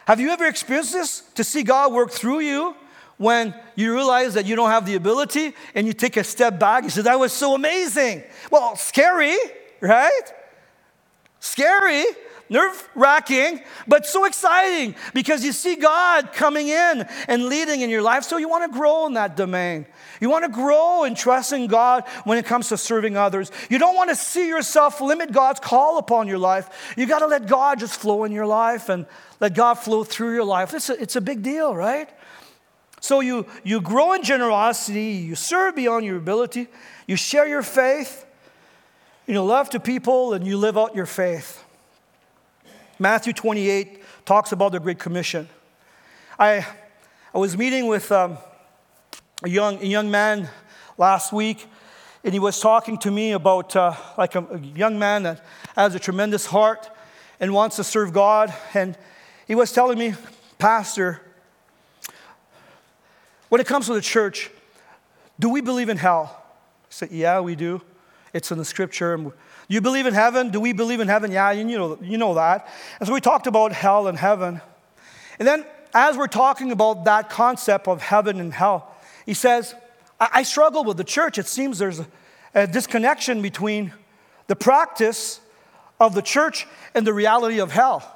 Have 0.06 0.20
you 0.20 0.30
ever 0.30 0.46
experienced 0.46 0.92
this? 0.92 1.22
To 1.34 1.44
see 1.44 1.62
God 1.62 1.92
work 1.92 2.10
through 2.10 2.40
you 2.40 2.74
when 3.18 3.54
you 3.76 3.94
realize 3.94 4.34
that 4.34 4.46
you 4.46 4.56
don't 4.56 4.70
have 4.70 4.84
the 4.84 4.96
ability 4.96 5.54
and 5.74 5.86
you 5.86 5.92
take 5.92 6.16
a 6.16 6.24
step 6.24 6.58
back. 6.58 6.84
You 6.84 6.90
say, 6.90 7.02
That 7.02 7.18
was 7.18 7.32
so 7.32 7.54
amazing. 7.54 8.22
Well, 8.50 8.76
scary, 8.76 9.36
right? 9.80 10.22
Scary, 11.38 12.04
nerve 12.52 12.88
wracking, 12.94 13.60
but 13.88 14.06
so 14.06 14.24
exciting 14.24 14.94
because 15.14 15.44
you 15.44 15.52
see 15.52 15.74
God 15.74 16.32
coming 16.32 16.68
in 16.68 17.06
and 17.26 17.46
leading 17.46 17.80
in 17.80 17.90
your 17.90 18.02
life. 18.02 18.24
So 18.24 18.36
you 18.36 18.48
want 18.48 18.70
to 18.70 18.78
grow 18.78 19.06
in 19.06 19.14
that 19.14 19.36
domain. 19.36 19.86
You 20.20 20.30
want 20.30 20.44
to 20.44 20.50
grow 20.50 21.04
in 21.04 21.14
trusting 21.14 21.66
God 21.66 22.04
when 22.24 22.38
it 22.38 22.44
comes 22.44 22.68
to 22.68 22.76
serving 22.76 23.16
others. 23.16 23.50
You 23.70 23.78
don't 23.78 23.96
want 23.96 24.10
to 24.10 24.16
see 24.16 24.48
yourself 24.48 25.00
limit 25.00 25.32
God's 25.32 25.58
call 25.58 25.98
upon 25.98 26.28
your 26.28 26.38
life. 26.38 26.94
You 26.96 27.06
got 27.06 27.20
to 27.20 27.26
let 27.26 27.46
God 27.46 27.80
just 27.80 27.98
flow 27.98 28.24
in 28.24 28.30
your 28.30 28.46
life 28.46 28.88
and 28.88 29.06
let 29.42 29.54
God 29.54 29.74
flow 29.74 30.04
through 30.04 30.34
your 30.34 30.44
life. 30.44 30.72
It's 30.72 30.88
a, 30.88 31.02
it's 31.02 31.16
a 31.16 31.20
big 31.20 31.42
deal, 31.42 31.74
right? 31.74 32.08
So 33.00 33.18
you, 33.18 33.44
you 33.64 33.80
grow 33.80 34.12
in 34.12 34.22
generosity, 34.22 35.06
you 35.06 35.34
serve 35.34 35.74
beyond 35.74 36.06
your 36.06 36.16
ability, 36.16 36.68
you 37.08 37.16
share 37.16 37.48
your 37.48 37.62
faith, 37.62 38.24
you 39.26 39.42
love 39.42 39.68
to 39.70 39.80
people, 39.80 40.32
and 40.32 40.46
you 40.46 40.56
live 40.56 40.78
out 40.78 40.94
your 40.94 41.06
faith. 41.06 41.64
Matthew 43.00 43.32
28 43.32 44.00
talks 44.24 44.52
about 44.52 44.70
the 44.70 44.78
Great 44.78 45.00
Commission. 45.00 45.48
I, 46.38 46.64
I 47.34 47.38
was 47.38 47.56
meeting 47.56 47.88
with 47.88 48.12
um, 48.12 48.38
a, 49.42 49.48
young, 49.48 49.82
a 49.82 49.86
young 49.86 50.08
man 50.08 50.50
last 50.96 51.32
week, 51.32 51.66
and 52.22 52.32
he 52.32 52.38
was 52.38 52.60
talking 52.60 52.96
to 52.98 53.10
me 53.10 53.32
about 53.32 53.74
uh, 53.74 53.92
like 54.16 54.36
a, 54.36 54.44
a 54.52 54.58
young 54.58 55.00
man 55.00 55.24
that 55.24 55.44
has 55.74 55.96
a 55.96 55.98
tremendous 55.98 56.46
heart 56.46 56.88
and 57.40 57.52
wants 57.52 57.74
to 57.74 57.82
serve 57.82 58.12
God. 58.12 58.54
And 58.72 58.96
he 59.46 59.54
was 59.54 59.72
telling 59.72 59.98
me, 59.98 60.14
Pastor, 60.58 61.20
when 63.48 63.60
it 63.60 63.66
comes 63.66 63.86
to 63.86 63.94
the 63.94 64.00
church, 64.00 64.50
do 65.38 65.48
we 65.48 65.60
believe 65.60 65.88
in 65.88 65.96
hell? 65.96 66.36
I 66.38 66.86
said, 66.88 67.10
Yeah, 67.10 67.40
we 67.40 67.56
do. 67.56 67.82
It's 68.32 68.50
in 68.50 68.58
the 68.58 68.64
scripture. 68.64 69.32
You 69.68 69.80
believe 69.80 70.06
in 70.06 70.14
heaven? 70.14 70.50
Do 70.50 70.60
we 70.60 70.72
believe 70.72 71.00
in 71.00 71.08
heaven? 71.08 71.30
Yeah, 71.30 71.50
you 71.50 71.64
know, 71.64 71.98
you 72.00 72.18
know 72.18 72.34
that. 72.34 72.68
And 72.98 73.06
so 73.06 73.12
we 73.12 73.20
talked 73.20 73.46
about 73.46 73.72
hell 73.72 74.06
and 74.06 74.18
heaven. 74.18 74.60
And 75.38 75.46
then, 75.46 75.66
as 75.92 76.16
we're 76.16 76.26
talking 76.28 76.72
about 76.72 77.04
that 77.04 77.28
concept 77.28 77.88
of 77.88 78.00
heaven 78.00 78.40
and 78.40 78.52
hell, 78.52 78.94
he 79.26 79.34
says, 79.34 79.74
I, 80.20 80.28
I 80.32 80.42
struggle 80.42 80.84
with 80.84 80.96
the 80.96 81.04
church. 81.04 81.38
It 81.38 81.46
seems 81.46 81.78
there's 81.78 82.00
a, 82.00 82.06
a 82.54 82.66
disconnection 82.66 83.42
between 83.42 83.92
the 84.46 84.56
practice 84.56 85.40
of 86.00 86.14
the 86.14 86.22
church 86.22 86.66
and 86.94 87.06
the 87.06 87.12
reality 87.12 87.60
of 87.60 87.70
hell. 87.70 88.11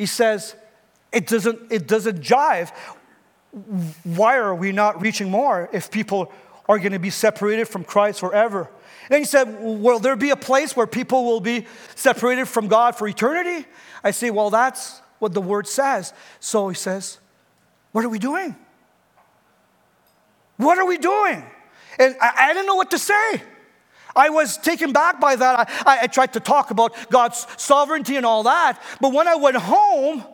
He 0.00 0.06
says, 0.06 0.54
it 1.12 1.26
doesn't, 1.26 1.70
it 1.70 1.86
doesn't 1.86 2.22
jive. 2.22 2.72
Why 4.02 4.38
are 4.38 4.54
we 4.54 4.72
not 4.72 5.02
reaching 5.02 5.28
more 5.28 5.68
if 5.74 5.90
people 5.90 6.32
are 6.66 6.78
going 6.78 6.92
to 6.92 6.98
be 6.98 7.10
separated 7.10 7.68
from 7.68 7.84
Christ 7.84 8.20
forever? 8.20 8.70
And 9.10 9.18
he 9.18 9.26
said, 9.26 9.58
Will 9.60 9.98
there 9.98 10.16
be 10.16 10.30
a 10.30 10.36
place 10.36 10.74
where 10.74 10.86
people 10.86 11.26
will 11.26 11.42
be 11.42 11.66
separated 11.96 12.48
from 12.48 12.66
God 12.66 12.96
for 12.96 13.08
eternity? 13.08 13.66
I 14.02 14.12
say, 14.12 14.30
Well, 14.30 14.48
that's 14.48 15.02
what 15.18 15.34
the 15.34 15.42
word 15.42 15.68
says. 15.68 16.14
So 16.38 16.70
he 16.70 16.74
says, 16.74 17.18
What 17.92 18.02
are 18.02 18.08
we 18.08 18.18
doing? 18.18 18.56
What 20.56 20.78
are 20.78 20.86
we 20.86 20.96
doing? 20.96 21.44
And 21.98 22.16
I, 22.22 22.32
I 22.36 22.54
didn't 22.54 22.68
know 22.68 22.76
what 22.76 22.90
to 22.92 22.98
say. 22.98 23.42
I 24.14 24.30
was 24.30 24.56
taken 24.56 24.92
back 24.92 25.20
by 25.20 25.36
that. 25.36 25.70
I, 25.86 26.00
I, 26.02 26.06
tried 26.06 26.32
to 26.34 26.40
talk 26.40 26.70
about 26.70 26.94
God's 27.10 27.46
sovereignty 27.56 28.16
and 28.16 28.26
all 28.26 28.42
that. 28.44 28.80
But 29.00 29.12
when 29.12 29.28
I 29.28 29.36
went 29.36 29.56
home, 29.56 30.24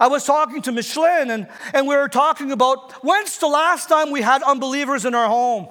I 0.00 0.08
was 0.08 0.24
talking 0.24 0.62
to 0.62 0.72
Micheline 0.72 1.30
and, 1.30 1.48
and 1.74 1.86
we 1.86 1.96
were 1.96 2.08
talking 2.08 2.52
about 2.52 2.92
when's 3.04 3.38
the 3.38 3.48
last 3.48 3.88
time 3.88 4.10
we 4.10 4.22
had 4.22 4.42
unbelievers 4.42 5.04
in 5.04 5.14
our 5.14 5.28
home? 5.28 5.68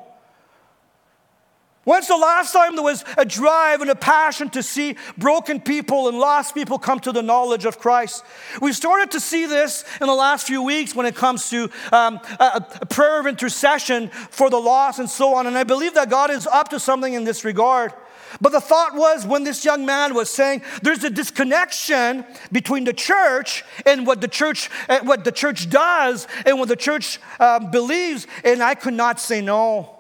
When's 1.88 2.10
the 2.10 2.18
last 2.18 2.52
time 2.52 2.76
there 2.76 2.84
was 2.84 3.06
a 3.18 3.24
drive 3.24 3.80
and 3.80 3.90
a 3.90 3.96
passion 3.96 4.50
to 4.50 4.62
see 4.62 4.98
broken 5.18 5.62
people 5.62 6.10
and 6.10 6.20
lost 6.20 6.54
people 6.54 6.78
come 6.78 7.00
to 7.00 7.14
the 7.14 7.24
knowledge 7.24 7.64
of 7.64 7.80
Christ? 7.80 8.26
We've 8.62 8.76
started 8.76 9.12
to 9.12 9.22
see 9.22 9.46
this 9.46 9.86
in 10.02 10.08
the 10.08 10.14
last 10.14 10.46
few 10.46 10.62
weeks 10.62 10.94
when 10.94 11.06
it 11.06 11.16
comes 11.16 11.50
to 11.52 11.70
um, 11.94 12.20
a, 12.42 12.66
a 12.82 12.86
prayer 12.88 13.22
of 13.22 13.26
intercession 13.26 14.10
for 14.10 14.50
the 14.50 14.58
lost 14.58 15.00
and 15.00 15.10
so 15.10 15.34
on. 15.34 15.48
And 15.48 15.58
I 15.58 15.64
believe 15.64 15.94
that 15.94 16.10
God 16.10 16.30
is 16.30 16.46
up 16.46 16.68
to 16.72 16.80
something 16.82 17.14
in 17.14 17.24
this 17.24 17.46
regard. 17.46 17.94
But 18.42 18.52
the 18.52 18.60
thought 18.60 18.94
was 18.94 19.26
when 19.26 19.46
this 19.46 19.64
young 19.64 19.86
man 19.86 20.14
was 20.14 20.30
saying 20.30 20.64
there's 20.82 21.06
a 21.06 21.10
disconnection 21.10 22.26
between 22.52 22.84
the 22.84 22.92
church 22.92 23.64
and 23.86 24.06
what 24.06 24.20
the 24.20 24.28
church, 24.28 24.70
uh, 24.90 25.00
what 25.04 25.24
the 25.24 25.32
church 25.32 25.70
does 25.70 26.28
and 26.46 26.60
what 26.60 26.68
the 26.68 26.76
church 26.76 27.22
um, 27.40 27.72
believes, 27.72 28.28
and 28.44 28.62
I 28.62 28.76
could 28.76 28.94
not 28.94 29.22
say 29.22 29.40
no. 29.40 29.97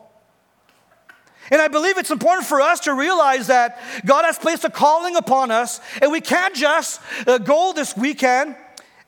And 1.51 1.61
I 1.61 1.67
believe 1.67 1.97
it's 1.97 2.11
important 2.11 2.47
for 2.47 2.61
us 2.61 2.81
to 2.81 2.93
realize 2.93 3.47
that 3.47 3.79
God 4.05 4.25
has 4.25 4.37
placed 4.37 4.63
a 4.63 4.69
calling 4.69 5.15
upon 5.15 5.51
us, 5.51 5.79
and 6.01 6.11
we 6.11 6.21
can't 6.21 6.55
just 6.55 7.01
uh, 7.25 7.37
go 7.37 7.73
this 7.73 7.95
weekend 7.95 8.55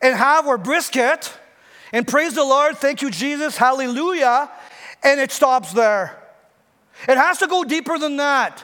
and 0.02 0.15
have 0.15 0.47
our 0.47 0.58
brisket 0.58 1.34
and 1.91 2.08
praise 2.08 2.36
the 2.36 2.43
Lord, 2.43 2.78
thank 2.78 3.02
you, 3.02 3.10
Jesus, 3.10 3.58
hallelujah, 3.58 4.49
and 5.04 5.19
it 5.19 5.32
stops 5.32 5.73
there. 5.73 6.21
It 7.08 7.17
has 7.17 7.39
to 7.39 7.47
go 7.47 7.63
deeper 7.63 7.97
than 7.97 8.17
that. 8.17 8.63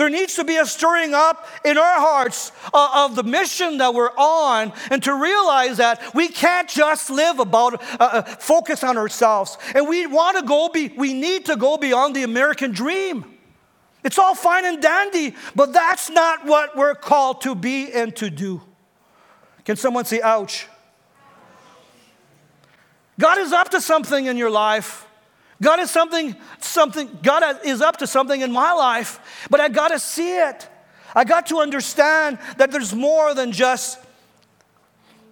There 0.00 0.08
needs 0.08 0.36
to 0.36 0.44
be 0.44 0.56
a 0.56 0.64
stirring 0.64 1.12
up 1.12 1.46
in 1.62 1.76
our 1.76 2.00
hearts 2.00 2.52
uh, 2.72 3.04
of 3.04 3.16
the 3.16 3.22
mission 3.22 3.76
that 3.76 3.92
we're 3.92 4.16
on 4.16 4.72
and 4.90 5.02
to 5.02 5.12
realize 5.12 5.76
that 5.76 6.14
we 6.14 6.28
can't 6.28 6.66
just 6.70 7.10
live 7.10 7.38
about, 7.38 7.74
uh, 7.74 7.96
uh, 8.00 8.22
focus 8.22 8.82
on 8.82 8.96
ourselves. 8.96 9.58
And 9.74 9.86
we 9.86 10.06
want 10.06 10.38
to 10.38 10.42
go, 10.42 10.70
be, 10.70 10.88
we 10.96 11.12
need 11.12 11.44
to 11.44 11.56
go 11.56 11.76
beyond 11.76 12.16
the 12.16 12.22
American 12.22 12.72
dream. 12.72 13.26
It's 14.02 14.18
all 14.18 14.34
fine 14.34 14.64
and 14.64 14.80
dandy, 14.80 15.34
but 15.54 15.74
that's 15.74 16.08
not 16.08 16.46
what 16.46 16.74
we're 16.74 16.94
called 16.94 17.42
to 17.42 17.54
be 17.54 17.92
and 17.92 18.16
to 18.16 18.30
do. 18.30 18.62
Can 19.66 19.76
someone 19.76 20.06
say, 20.06 20.22
ouch? 20.22 20.66
God 23.18 23.36
is 23.36 23.52
up 23.52 23.68
to 23.72 23.82
something 23.82 24.24
in 24.24 24.38
your 24.38 24.50
life. 24.50 25.06
God 25.62 25.80
is 25.80 25.90
something, 25.90 26.34
something, 26.60 27.18
God 27.22 27.60
is 27.64 27.82
up 27.82 27.98
to 27.98 28.06
something 28.06 28.40
in 28.40 28.50
my 28.50 28.72
life, 28.72 29.46
but 29.50 29.60
I 29.60 29.68
got 29.68 29.88
to 29.88 29.98
see 29.98 30.36
it. 30.36 30.68
I 31.14 31.24
got 31.24 31.46
to 31.46 31.58
understand 31.58 32.38
that 32.56 32.70
there's 32.70 32.94
more 32.94 33.34
than 33.34 33.52
just 33.52 33.98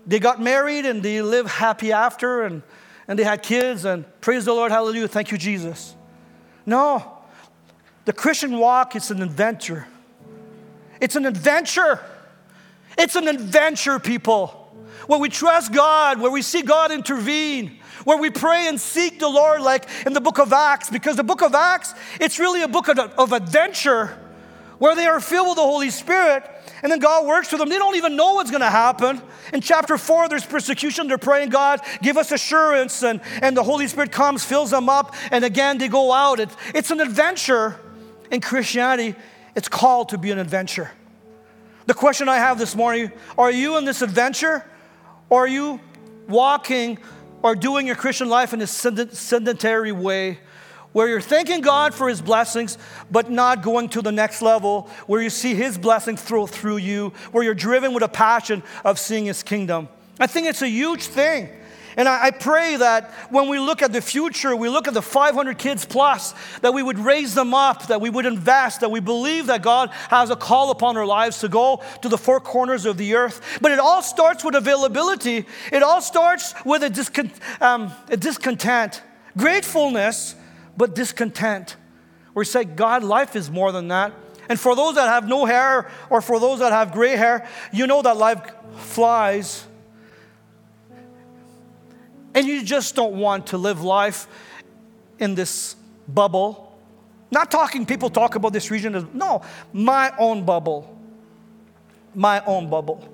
they 0.06 0.18
got 0.18 0.40
married 0.40 0.86
and 0.86 1.02
they 1.02 1.22
live 1.22 1.46
happy 1.46 1.92
after 1.92 2.42
and, 2.42 2.62
and 3.06 3.18
they 3.18 3.24
had 3.24 3.42
kids 3.42 3.84
and 3.84 4.04
praise 4.20 4.44
the 4.44 4.52
Lord, 4.52 4.72
hallelujah, 4.72 5.08
thank 5.08 5.30
you, 5.30 5.38
Jesus. 5.38 5.94
No, 6.66 7.18
the 8.04 8.12
Christian 8.12 8.58
walk 8.58 8.96
is 8.96 9.10
an 9.10 9.22
adventure. 9.22 9.86
It's 11.00 11.16
an 11.16 11.26
adventure. 11.26 12.00
It's 12.96 13.16
an 13.16 13.28
adventure, 13.28 13.98
people, 13.98 14.74
where 15.06 15.20
we 15.20 15.28
trust 15.28 15.72
God, 15.72 16.20
where 16.20 16.30
we 16.30 16.42
see 16.42 16.62
God 16.62 16.90
intervene, 16.90 17.78
where 18.08 18.16
we 18.16 18.30
pray 18.30 18.68
and 18.68 18.80
seek 18.80 19.18
the 19.18 19.28
Lord, 19.28 19.60
like 19.60 19.86
in 20.06 20.14
the 20.14 20.20
book 20.22 20.38
of 20.38 20.50
Acts, 20.50 20.88
because 20.88 21.16
the 21.16 21.22
book 21.22 21.42
of 21.42 21.54
Acts, 21.54 21.92
it's 22.18 22.38
really 22.38 22.62
a 22.62 22.66
book 22.66 22.88
of, 22.88 22.98
of 22.98 23.34
adventure 23.34 24.18
where 24.78 24.96
they 24.96 25.04
are 25.04 25.20
filled 25.20 25.48
with 25.48 25.56
the 25.56 25.62
Holy 25.62 25.90
Spirit, 25.90 26.42
and 26.82 26.90
then 26.90 27.00
God 27.00 27.26
works 27.26 27.52
with 27.52 27.58
them. 27.60 27.68
They 27.68 27.76
don't 27.76 27.96
even 27.96 28.16
know 28.16 28.32
what's 28.32 28.50
going 28.50 28.62
to 28.62 28.70
happen. 28.70 29.20
In 29.52 29.60
chapter 29.60 29.98
four, 29.98 30.26
there's 30.26 30.46
persecution. 30.46 31.06
They're 31.06 31.18
praying, 31.18 31.50
God, 31.50 31.82
give 32.00 32.16
us 32.16 32.32
assurance, 32.32 33.02
and, 33.02 33.20
and 33.42 33.54
the 33.54 33.62
Holy 33.62 33.86
Spirit 33.86 34.10
comes, 34.10 34.42
fills 34.42 34.70
them 34.70 34.88
up, 34.88 35.14
and 35.30 35.44
again 35.44 35.76
they 35.76 35.88
go 35.88 36.10
out. 36.10 36.40
It, 36.40 36.48
it's 36.74 36.90
an 36.90 37.02
adventure 37.02 37.78
in 38.30 38.40
Christianity. 38.40 39.16
It's 39.54 39.68
called 39.68 40.08
to 40.08 40.16
be 40.16 40.30
an 40.30 40.38
adventure. 40.38 40.90
The 41.84 41.92
question 41.92 42.26
I 42.26 42.36
have 42.36 42.58
this 42.58 42.74
morning 42.74 43.12
are 43.36 43.50
you 43.50 43.76
in 43.76 43.84
this 43.84 44.00
adventure, 44.00 44.64
or 45.28 45.44
are 45.44 45.48
you 45.48 45.78
walking 46.26 46.96
or 47.42 47.54
doing 47.54 47.86
your 47.86 47.96
Christian 47.96 48.28
life 48.28 48.52
in 48.52 48.60
a 48.60 48.66
sedentary 48.66 49.92
way 49.92 50.38
where 50.92 51.06
you're 51.06 51.20
thanking 51.20 51.60
God 51.60 51.94
for 51.94 52.08
His 52.08 52.20
blessings, 52.20 52.78
but 53.10 53.30
not 53.30 53.62
going 53.62 53.88
to 53.90 54.02
the 54.02 54.10
next 54.10 54.42
level, 54.42 54.88
where 55.06 55.20
you 55.20 55.30
see 55.30 55.54
His 55.54 55.76
blessings 55.76 56.20
flow 56.20 56.46
through 56.46 56.78
you, 56.78 57.12
where 57.30 57.44
you're 57.44 57.54
driven 57.54 57.92
with 57.92 58.02
a 58.02 58.08
passion 58.08 58.62
of 58.84 58.98
seeing 58.98 59.26
His 59.26 59.42
kingdom. 59.42 59.88
I 60.18 60.26
think 60.26 60.46
it's 60.46 60.62
a 60.62 60.68
huge 60.68 61.04
thing. 61.04 61.50
And 61.98 62.08
I, 62.08 62.26
I, 62.26 62.30
pray 62.30 62.76
that 62.76 63.10
when 63.28 63.48
we 63.48 63.58
look 63.58 63.82
at 63.82 63.92
the 63.92 64.00
future, 64.00 64.54
we 64.54 64.68
look 64.68 64.86
at 64.86 64.94
the 64.94 65.02
500 65.02 65.58
kids 65.58 65.84
plus, 65.84 66.32
that 66.60 66.72
we 66.72 66.80
would 66.80 66.96
raise 66.96 67.34
them 67.34 67.52
up, 67.52 67.88
that 67.88 68.00
we 68.00 68.08
would 68.08 68.24
invest, 68.24 68.80
that 68.80 68.90
we 68.92 69.00
believe 69.00 69.48
that 69.48 69.62
God 69.62 69.90
has 70.08 70.30
a 70.30 70.36
call 70.36 70.70
upon 70.70 70.96
our 70.96 71.04
lives 71.04 71.40
to 71.40 71.48
go 71.48 71.82
to 72.02 72.08
the 72.08 72.16
four 72.16 72.38
corners 72.38 72.86
of 72.86 72.98
the 72.98 73.16
earth. 73.16 73.58
But 73.60 73.72
it 73.72 73.80
all 73.80 74.00
starts 74.00 74.44
with 74.44 74.54
availability, 74.54 75.44
it 75.72 75.82
all 75.82 76.00
starts 76.00 76.54
with 76.64 76.84
a, 76.84 76.88
discon- 76.88 77.32
um, 77.60 77.90
a 78.08 78.16
discontent, 78.16 79.02
gratefulness, 79.36 80.36
but 80.76 80.94
discontent. 80.94 81.74
We 82.32 82.44
say, 82.44 82.62
God, 82.62 83.02
life 83.02 83.34
is 83.34 83.50
more 83.50 83.72
than 83.72 83.88
that. 83.88 84.12
And 84.48 84.58
for 84.58 84.76
those 84.76 84.94
that 84.94 85.08
have 85.08 85.26
no 85.26 85.46
hair 85.46 85.90
or 86.10 86.22
for 86.22 86.38
those 86.38 86.60
that 86.60 86.70
have 86.70 86.92
gray 86.92 87.16
hair, 87.16 87.48
you 87.72 87.88
know 87.88 88.02
that 88.02 88.16
life 88.16 88.40
flies 88.76 89.66
and 92.38 92.46
you 92.46 92.62
just 92.62 92.94
don't 92.94 93.16
want 93.16 93.48
to 93.48 93.58
live 93.58 93.82
life 93.82 94.28
in 95.18 95.34
this 95.34 95.74
bubble. 96.06 96.78
Not 97.32 97.50
talking, 97.50 97.84
people 97.84 98.10
talk 98.10 98.36
about 98.36 98.52
this 98.52 98.70
region 98.70 99.10
no, 99.12 99.42
my 99.72 100.12
own 100.20 100.44
bubble. 100.44 100.96
My 102.14 102.40
own 102.44 102.70
bubble. 102.70 103.06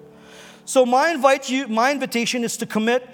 So 0.66 0.84
my 0.84 1.08
invite 1.08 1.48
you, 1.48 1.68
my 1.68 1.90
invitation 1.90 2.44
is 2.44 2.58
to 2.58 2.66
commit 2.66 3.08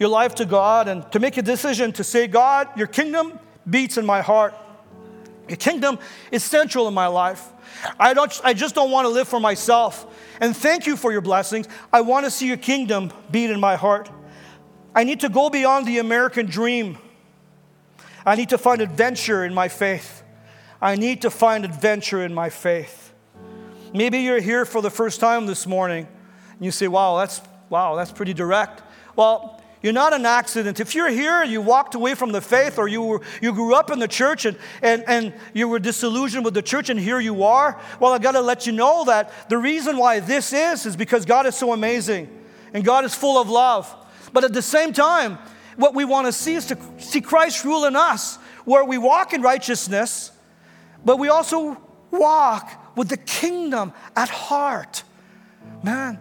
your 0.00 0.08
life 0.08 0.34
to 0.36 0.44
God 0.44 0.88
and 0.88 1.10
to 1.12 1.20
make 1.20 1.36
a 1.36 1.42
decision 1.42 1.92
to 1.92 2.02
say, 2.02 2.26
God, 2.26 2.68
your 2.76 2.88
kingdom 2.88 3.38
beats 3.70 3.96
in 3.96 4.04
my 4.04 4.22
heart. 4.22 4.56
Your 5.46 5.56
kingdom 5.56 6.00
is 6.32 6.42
central 6.42 6.88
in 6.88 6.94
my 6.94 7.06
life. 7.06 7.48
I, 8.00 8.12
don't, 8.12 8.40
I 8.42 8.54
just 8.54 8.74
don't 8.74 8.90
want 8.90 9.04
to 9.04 9.08
live 9.08 9.28
for 9.28 9.38
myself. 9.38 10.04
And 10.40 10.56
thank 10.56 10.84
you 10.84 10.96
for 10.96 11.12
your 11.12 11.20
blessings. 11.20 11.68
I 11.92 12.00
want 12.00 12.24
to 12.24 12.30
see 12.32 12.48
your 12.48 12.56
kingdom 12.56 13.12
beat 13.30 13.50
in 13.50 13.60
my 13.60 13.76
heart. 13.76 14.10
I 14.94 15.04
need 15.04 15.20
to 15.20 15.28
go 15.28 15.50
beyond 15.50 15.86
the 15.86 15.98
American 15.98 16.46
dream. 16.46 16.98
I 18.24 18.36
need 18.36 18.50
to 18.50 18.58
find 18.58 18.80
adventure 18.80 19.44
in 19.44 19.52
my 19.52 19.68
faith. 19.68 20.22
I 20.80 20.96
need 20.96 21.22
to 21.22 21.30
find 21.30 21.64
adventure 21.64 22.24
in 22.24 22.32
my 22.32 22.50
faith. 22.50 23.12
Maybe 23.92 24.20
you're 24.20 24.40
here 24.40 24.64
for 24.64 24.82
the 24.82 24.90
first 24.90 25.20
time 25.20 25.46
this 25.46 25.66
morning 25.66 26.06
and 26.52 26.64
you 26.64 26.70
say, 26.70 26.88
wow, 26.88 27.16
that's, 27.18 27.40
wow, 27.70 27.96
that's 27.96 28.12
pretty 28.12 28.34
direct. 28.34 28.82
Well, 29.16 29.62
you're 29.82 29.92
not 29.92 30.12
an 30.12 30.24
accident. 30.26 30.80
If 30.80 30.94
you're 30.94 31.10
here 31.10 31.44
you 31.44 31.60
walked 31.60 31.94
away 31.94 32.14
from 32.14 32.32
the 32.32 32.40
faith 32.40 32.78
or 32.78 32.88
you, 32.88 33.02
were, 33.02 33.20
you 33.42 33.52
grew 33.52 33.74
up 33.74 33.90
in 33.90 33.98
the 33.98 34.08
church 34.08 34.46
and, 34.46 34.56
and, 34.80 35.04
and 35.06 35.34
you 35.52 35.68
were 35.68 35.78
disillusioned 35.78 36.44
with 36.44 36.54
the 36.54 36.62
church 36.62 36.88
and 36.88 36.98
here 36.98 37.20
you 37.20 37.44
are, 37.44 37.80
well, 38.00 38.12
I 38.12 38.18
got 38.18 38.32
to 38.32 38.40
let 38.40 38.66
you 38.66 38.72
know 38.72 39.04
that 39.04 39.48
the 39.48 39.58
reason 39.58 39.96
why 39.96 40.20
this 40.20 40.52
is 40.52 40.86
is 40.86 40.96
because 40.96 41.24
God 41.24 41.46
is 41.46 41.56
so 41.56 41.72
amazing 41.72 42.28
and 42.72 42.84
God 42.84 43.04
is 43.04 43.14
full 43.14 43.40
of 43.40 43.48
love. 43.50 43.94
But 44.34 44.42
at 44.44 44.52
the 44.52 44.62
same 44.62 44.92
time, 44.92 45.38
what 45.76 45.94
we 45.94 46.04
want 46.04 46.26
to 46.26 46.32
see 46.32 46.54
is 46.54 46.66
to 46.66 46.78
see 46.98 47.20
Christ 47.20 47.64
rule 47.64 47.84
in 47.84 47.94
us, 47.94 48.36
where 48.64 48.84
we 48.84 48.98
walk 48.98 49.32
in 49.32 49.40
righteousness, 49.42 50.32
but 51.04 51.18
we 51.18 51.28
also 51.28 51.80
walk 52.10 52.96
with 52.96 53.08
the 53.08 53.16
kingdom 53.16 53.92
at 54.16 54.28
heart. 54.28 55.04
Man. 55.82 56.18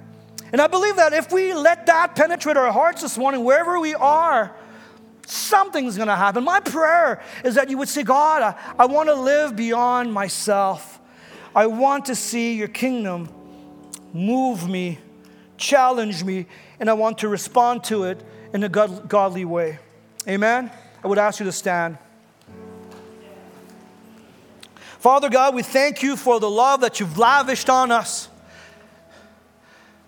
And 0.51 0.61
I 0.61 0.67
believe 0.67 0.97
that 0.97 1.13
if 1.13 1.31
we 1.31 1.55
let 1.55 1.87
that 1.87 2.15
penetrate 2.15 2.55
our 2.55 2.71
hearts 2.71 3.01
this 3.01 3.17
morning, 3.17 3.43
wherever 3.43 3.79
we 3.79 3.95
are, 3.95 4.55
something's 5.25 5.95
going 5.95 6.09
to 6.09 6.15
happen. 6.15 6.43
My 6.43 6.59
prayer 6.59 7.23
is 7.43 7.55
that 7.55 7.71
you 7.71 7.79
would 7.79 7.89
say, 7.89 8.03
God, 8.03 8.43
I, 8.43 8.73
I 8.77 8.85
want 8.85 9.09
to 9.09 9.15
live 9.15 9.55
beyond 9.55 10.13
myself. 10.13 10.99
I 11.55 11.65
want 11.65 12.05
to 12.05 12.15
see 12.15 12.53
your 12.53 12.67
kingdom 12.67 13.29
move 14.13 14.69
me, 14.69 14.99
challenge 15.57 16.23
me, 16.23 16.45
and 16.79 16.89
I 16.89 16.93
want 16.93 17.19
to 17.19 17.27
respond 17.27 17.83
to 17.85 18.03
it 18.03 18.23
in 18.53 18.63
a 18.63 18.69
God, 18.69 19.07
godly 19.07 19.45
way. 19.45 19.79
Amen? 20.27 20.71
I 21.03 21.07
would 21.07 21.17
ask 21.17 21.39
you 21.39 21.45
to 21.45 21.51
stand. 21.51 21.97
Father 24.99 25.29
God, 25.29 25.53
we 25.53 25.63
thank 25.63 26.01
you 26.01 26.15
for 26.15 26.39
the 26.39 26.49
love 26.49 26.81
that 26.81 26.99
you've 26.99 27.17
lavished 27.17 27.69
on 27.69 27.91
us. 27.91 28.29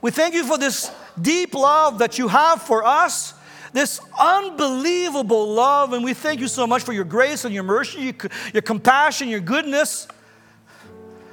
We 0.02 0.12
thank 0.12 0.34
you 0.34 0.46
for 0.46 0.58
this 0.58 0.90
deep 1.20 1.54
love 1.54 1.98
that 2.00 2.18
you 2.18 2.28
have 2.28 2.62
for 2.62 2.86
us, 2.86 3.34
this 3.74 4.00
unbelievable 4.18 5.50
love. 5.50 5.92
And 5.92 6.04
we 6.04 6.14
thank 6.14 6.40
you 6.40 6.48
so 6.48 6.66
much 6.66 6.84
for 6.84 6.94
your 6.94 7.04
grace 7.04 7.44
and 7.44 7.54
your 7.54 7.64
mercy, 7.64 8.16
your 8.54 8.62
compassion, 8.62 9.28
your 9.28 9.42
goodness. 9.42 10.08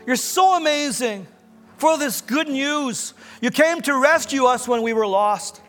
You're 0.06 0.16
so 0.16 0.56
amazing 0.56 1.26
for 1.82 1.98
this 1.98 2.20
good 2.20 2.46
news. 2.46 3.12
You 3.40 3.50
came 3.50 3.82
to 3.82 3.98
rescue 3.98 4.44
us 4.44 4.68
when 4.68 4.82
we 4.82 4.92
were 4.92 5.04
lost. 5.04 5.60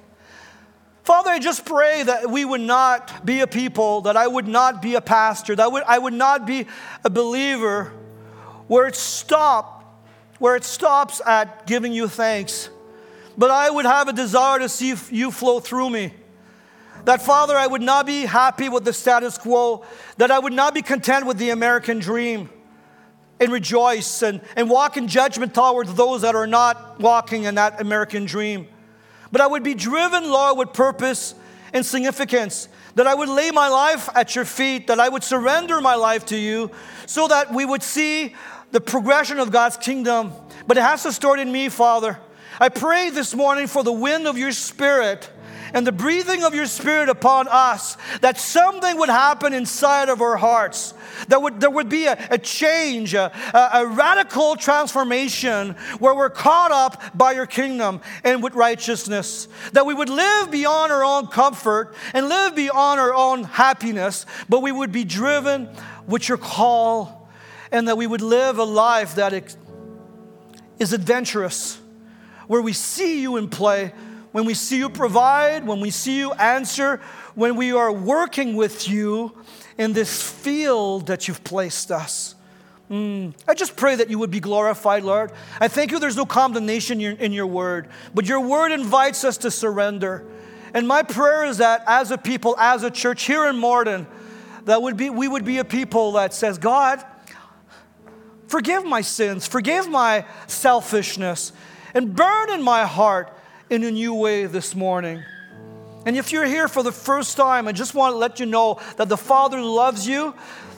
Father, 1.02 1.32
I 1.32 1.40
just 1.40 1.66
pray 1.66 2.04
that 2.04 2.30
we 2.30 2.46
would 2.46 2.62
not 2.62 3.26
be 3.26 3.40
a 3.40 3.48
people, 3.48 4.02
that 4.02 4.16
I 4.16 4.28
would 4.28 4.48
not 4.48 4.80
be 4.80 4.94
a 4.94 5.02
pastor, 5.02 5.56
that 5.56 5.68
I 5.88 5.98
would, 5.98 6.14
not 6.14 6.46
be 6.46 6.68
a 7.04 7.10
believer 7.10 7.92
where 8.68 8.86
it 8.86 8.96
stop, 8.96 10.06
where 10.38 10.56
it 10.56 10.64
stops 10.64 11.20
at 11.26 11.66
giving 11.66 11.94
you 11.94 12.08
thanks. 12.08 12.70
But 13.36 13.50
I 13.50 13.72
would 13.72 13.86
have 13.86 14.08
a 14.08 14.14
desire 14.14 14.60
to 14.60 14.70
see 14.70 14.94
you 15.10 15.32
flow 15.32 15.60
through 15.60 15.90
me. 15.90 16.14
That, 17.06 17.24
Father, 17.24 17.58
I 17.58 17.66
would 17.66 17.82
not 17.82 18.06
be 18.06 18.28
happy 18.28 18.70
with 18.70 18.86
the 18.86 18.94
status 18.94 19.40
quo, 19.40 19.84
that 20.18 20.30
I 20.30 20.38
would 20.38 20.54
not 20.54 20.76
be 20.76 20.84
content 20.84 21.26
with 21.26 21.40
the 21.40 21.50
American 21.50 21.98
dream 21.98 22.52
and 23.40 23.52
rejoice 23.52 24.22
and, 24.22 24.42
and 24.56 24.70
walk 24.70 24.98
in 24.98 25.08
judgment 25.08 25.54
towards 25.54 25.94
those 25.94 26.22
that 26.22 26.36
are 26.36 26.48
not 26.48 27.00
walking 27.00 27.44
in 27.44 27.56
that 27.56 27.82
American 27.82 28.26
dream. 28.26 28.68
But 29.32 29.42
I 29.42 29.48
would 29.48 29.64
be 29.64 29.74
driven, 29.74 30.30
Lord, 30.30 30.58
with 30.58 30.74
purpose 30.74 31.36
and 31.74 31.86
significance. 31.86 32.68
That 32.96 33.08
I 33.08 33.16
would 33.16 33.30
lay 33.30 33.50
my 33.50 33.70
life 33.70 34.08
at 34.16 34.36
your 34.36 34.46
feet, 34.46 34.86
that 34.88 35.00
I 35.00 35.10
would 35.10 35.24
surrender 35.24 35.82
my 35.82 35.96
life 35.96 36.28
to 36.28 36.38
you, 36.38 36.70
so 37.08 37.28
that 37.28 37.52
we 37.52 37.66
would 37.66 37.82
see 37.82 38.36
the 38.72 38.80
progression 38.80 39.40
of 39.40 39.52
God's 39.52 39.78
kingdom. 39.78 40.32
But 40.68 40.78
it 40.78 40.82
has 40.82 41.02
to 41.04 41.12
start 41.12 41.40
in 41.40 41.52
me, 41.52 41.70
Father. 41.70 42.20
I 42.60 42.70
pray 42.70 43.10
this 43.10 43.34
morning 43.34 43.66
for 43.66 43.84
the 43.84 43.92
wind 43.92 44.28
of 44.28 44.38
your 44.38 44.52
spirit 44.52 45.28
and 45.74 45.86
the 45.86 45.92
breathing 45.92 46.44
of 46.44 46.54
your 46.54 46.68
spirit 46.68 47.10
upon 47.10 47.48
us, 47.50 47.98
that 48.22 48.40
something 48.40 48.98
would 48.98 49.10
happen 49.10 49.54
inside 49.54 50.08
of 50.08 50.22
our 50.22 50.38
hearts. 50.38 50.94
That 51.28 51.42
would, 51.42 51.60
there 51.60 51.70
would 51.70 51.90
be 51.90 52.06
a, 52.06 52.28
a 52.30 52.38
change, 52.38 53.14
a, 53.14 53.32
a, 53.54 53.82
a 53.82 53.88
radical 53.88 54.56
transformation 54.56 55.72
where 56.00 56.14
we're 56.14 56.30
caught 56.30 56.72
up 56.72 57.18
by 57.18 57.32
your 57.32 57.48
kingdom 57.48 58.02
and 58.24 58.44
with 58.44 58.54
righteousness. 58.54 59.48
That 59.74 59.86
we 59.86 59.94
would 59.94 60.10
live 60.10 60.52
beyond 60.52 60.92
our 60.92 61.04
own 61.04 61.28
comfort 61.28 61.96
and 62.14 62.30
live 62.30 62.56
beyond 62.56 63.00
our 63.00 63.14
own 63.14 63.44
happiness, 63.44 64.26
but 64.48 64.62
we 64.62 64.72
would 64.72 64.92
be 64.92 65.04
driven 65.04 65.70
with 66.08 66.30
your 66.30 66.38
call 66.38 67.30
and 67.72 67.88
that 67.88 67.98
we 67.98 68.06
would 68.06 68.22
live 68.22 68.60
a 68.60 68.64
life 68.64 69.16
that 69.16 69.34
is 70.78 70.94
adventurous, 70.94 71.80
where 72.48 72.62
we 72.62 72.74
see 72.74 73.22
you 73.22 73.38
in 73.38 73.50
play 73.50 73.94
when 74.34 74.46
we 74.46 74.56
see 74.56 74.78
you 74.78 74.90
provide, 74.90 75.66
when 75.66 75.80
we 75.80 75.92
see 75.92 76.18
you 76.18 76.34
answer, 76.34 77.00
when 77.36 77.56
we 77.56 77.72
are 77.72 77.92
working 77.92 78.56
with 78.56 78.90
you 78.90 79.32
in 79.78 79.94
this 79.94 80.22
field 80.22 81.08
that 81.08 81.28
you've 81.28 81.44
placed 81.44 81.92
us. 81.92 82.36
Mm. 82.90 83.34
I 83.48 83.54
just 83.54 83.76
pray 83.76 83.96
that 83.96 84.10
you 84.10 84.20
would 84.20 84.32
be 84.32 84.40
glorified, 84.40 85.04
Lord. 85.04 85.32
I 85.62 85.68
thank 85.68 85.92
you 85.92 86.00
there's 86.00 86.18
no 86.18 86.26
condemnation 86.26 87.00
in 87.00 87.32
your 87.32 87.48
word, 87.48 87.90
but 88.14 88.26
your 88.26 88.40
word 88.40 88.72
invites 88.72 89.24
us 89.24 89.38
to 89.38 89.52
surrender. 89.52 90.26
And 90.74 90.88
my 90.88 91.04
prayer 91.04 91.46
is 91.46 91.60
that 91.60 91.84
as 91.86 92.10
a 92.10 92.18
people, 92.18 92.56
as 92.58 92.82
a 92.82 92.90
church 92.90 93.24
here 93.24 93.46
in 93.46 93.58
Morden, 93.58 94.08
that 94.66 94.82
would 94.82 94.98
be, 94.98 95.12
we 95.12 95.28
would 95.28 95.46
be 95.46 95.60
a 95.60 95.66
people 95.66 96.14
that 96.14 96.34
says, 96.34 96.58
God, 96.58 97.06
forgive 98.48 98.84
my 98.84 99.02
sins, 99.02 99.46
forgive 99.46 99.88
my 99.88 100.26
selfishness, 100.48 101.52
and 101.94 102.16
burn 102.16 102.50
in 102.50 102.64
my 102.64 102.86
heart 102.86 103.32
in 103.74 103.84
a 103.84 103.90
new 103.90 104.14
way 104.14 104.46
this 104.46 104.76
morning. 104.76 105.24
And 106.06 106.16
if 106.16 106.32
you're 106.32 106.46
here 106.46 106.68
for 106.68 106.84
the 106.84 106.92
first 106.92 107.36
time, 107.36 107.68
I 107.68 107.72
just 107.72 107.96
want 107.96 108.14
to 108.14 108.18
let 108.18 108.40
you 108.40 108.46
know 108.46 108.80
that 108.98 109.10
the 109.10 109.18
Father 109.18 109.60
loves 109.60 110.08
you. 110.08 110.36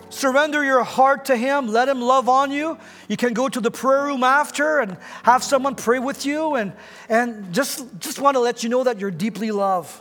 Surrender 0.10 0.64
your 0.64 0.82
heart 0.82 1.26
to 1.26 1.36
Him. 1.36 1.68
Let 1.68 1.90
Him 1.90 2.02
love 2.02 2.30
on 2.30 2.52
you. 2.52 2.78
You 3.10 3.18
can 3.18 3.34
go 3.34 3.50
to 3.50 3.60
the 3.60 3.70
prayer 3.70 4.06
room 4.06 4.24
after 4.24 4.80
and 4.80 4.96
have 5.24 5.44
someone 5.44 5.76
pray 5.76 6.00
with 6.00 6.26
you. 6.26 6.56
And, 6.56 6.72
and 7.10 7.54
just, 7.54 7.86
just 8.00 8.20
want 8.20 8.36
to 8.36 8.40
let 8.40 8.64
you 8.64 8.70
know 8.70 8.86
that 8.86 8.98
you're 8.98 9.12
deeply 9.12 9.52
loved. 9.52 9.92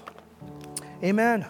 Amen. 1.03 1.45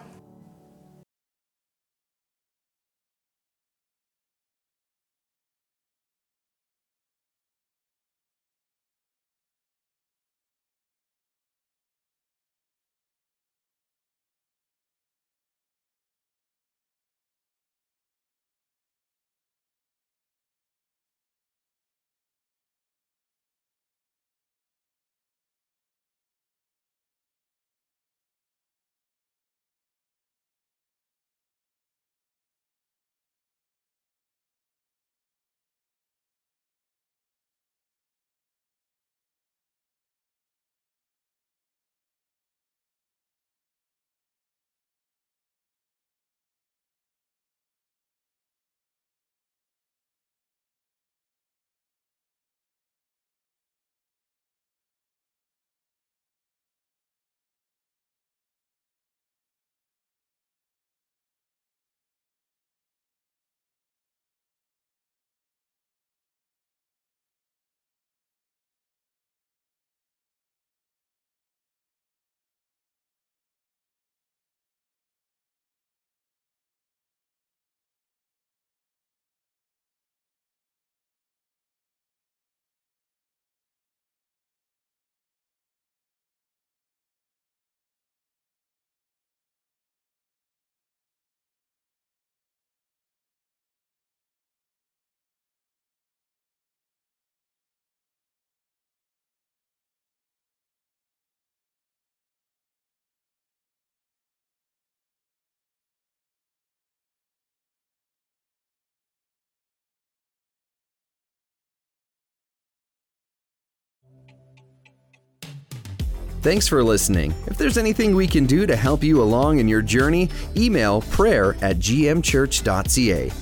Thanks 116.44 116.68
for 116.68 116.84
listening. 116.84 117.32
If 117.46 117.56
there's 117.56 117.78
anything 117.78 118.14
we 118.14 118.26
can 118.26 118.44
do 118.44 118.66
to 118.66 118.76
help 118.76 119.02
you 119.02 119.22
along 119.22 119.60
in 119.60 119.66
your 119.66 119.80
journey, 119.80 120.28
email 120.54 121.00
prayer 121.00 121.56
at 121.62 121.78
gmchurch.ca. 121.78 123.32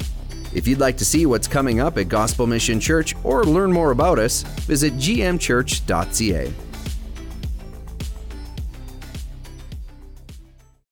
If 0.55 0.69
you'd 0.69 0.79
like 0.79 0.97
to 0.99 1.05
see 1.05 1.27
what's 1.27 1.49
coming 1.49 1.81
up 1.81 1.99
at 1.99 2.09
Gospel 2.09 2.47
Mission 2.47 2.79
Church 2.79 3.17
or 3.25 3.43
learn 3.43 3.73
more 3.73 3.91
about 3.91 4.21
us, 4.21 4.43
visit 4.43 4.95
gmchurch.ca. 4.99 6.53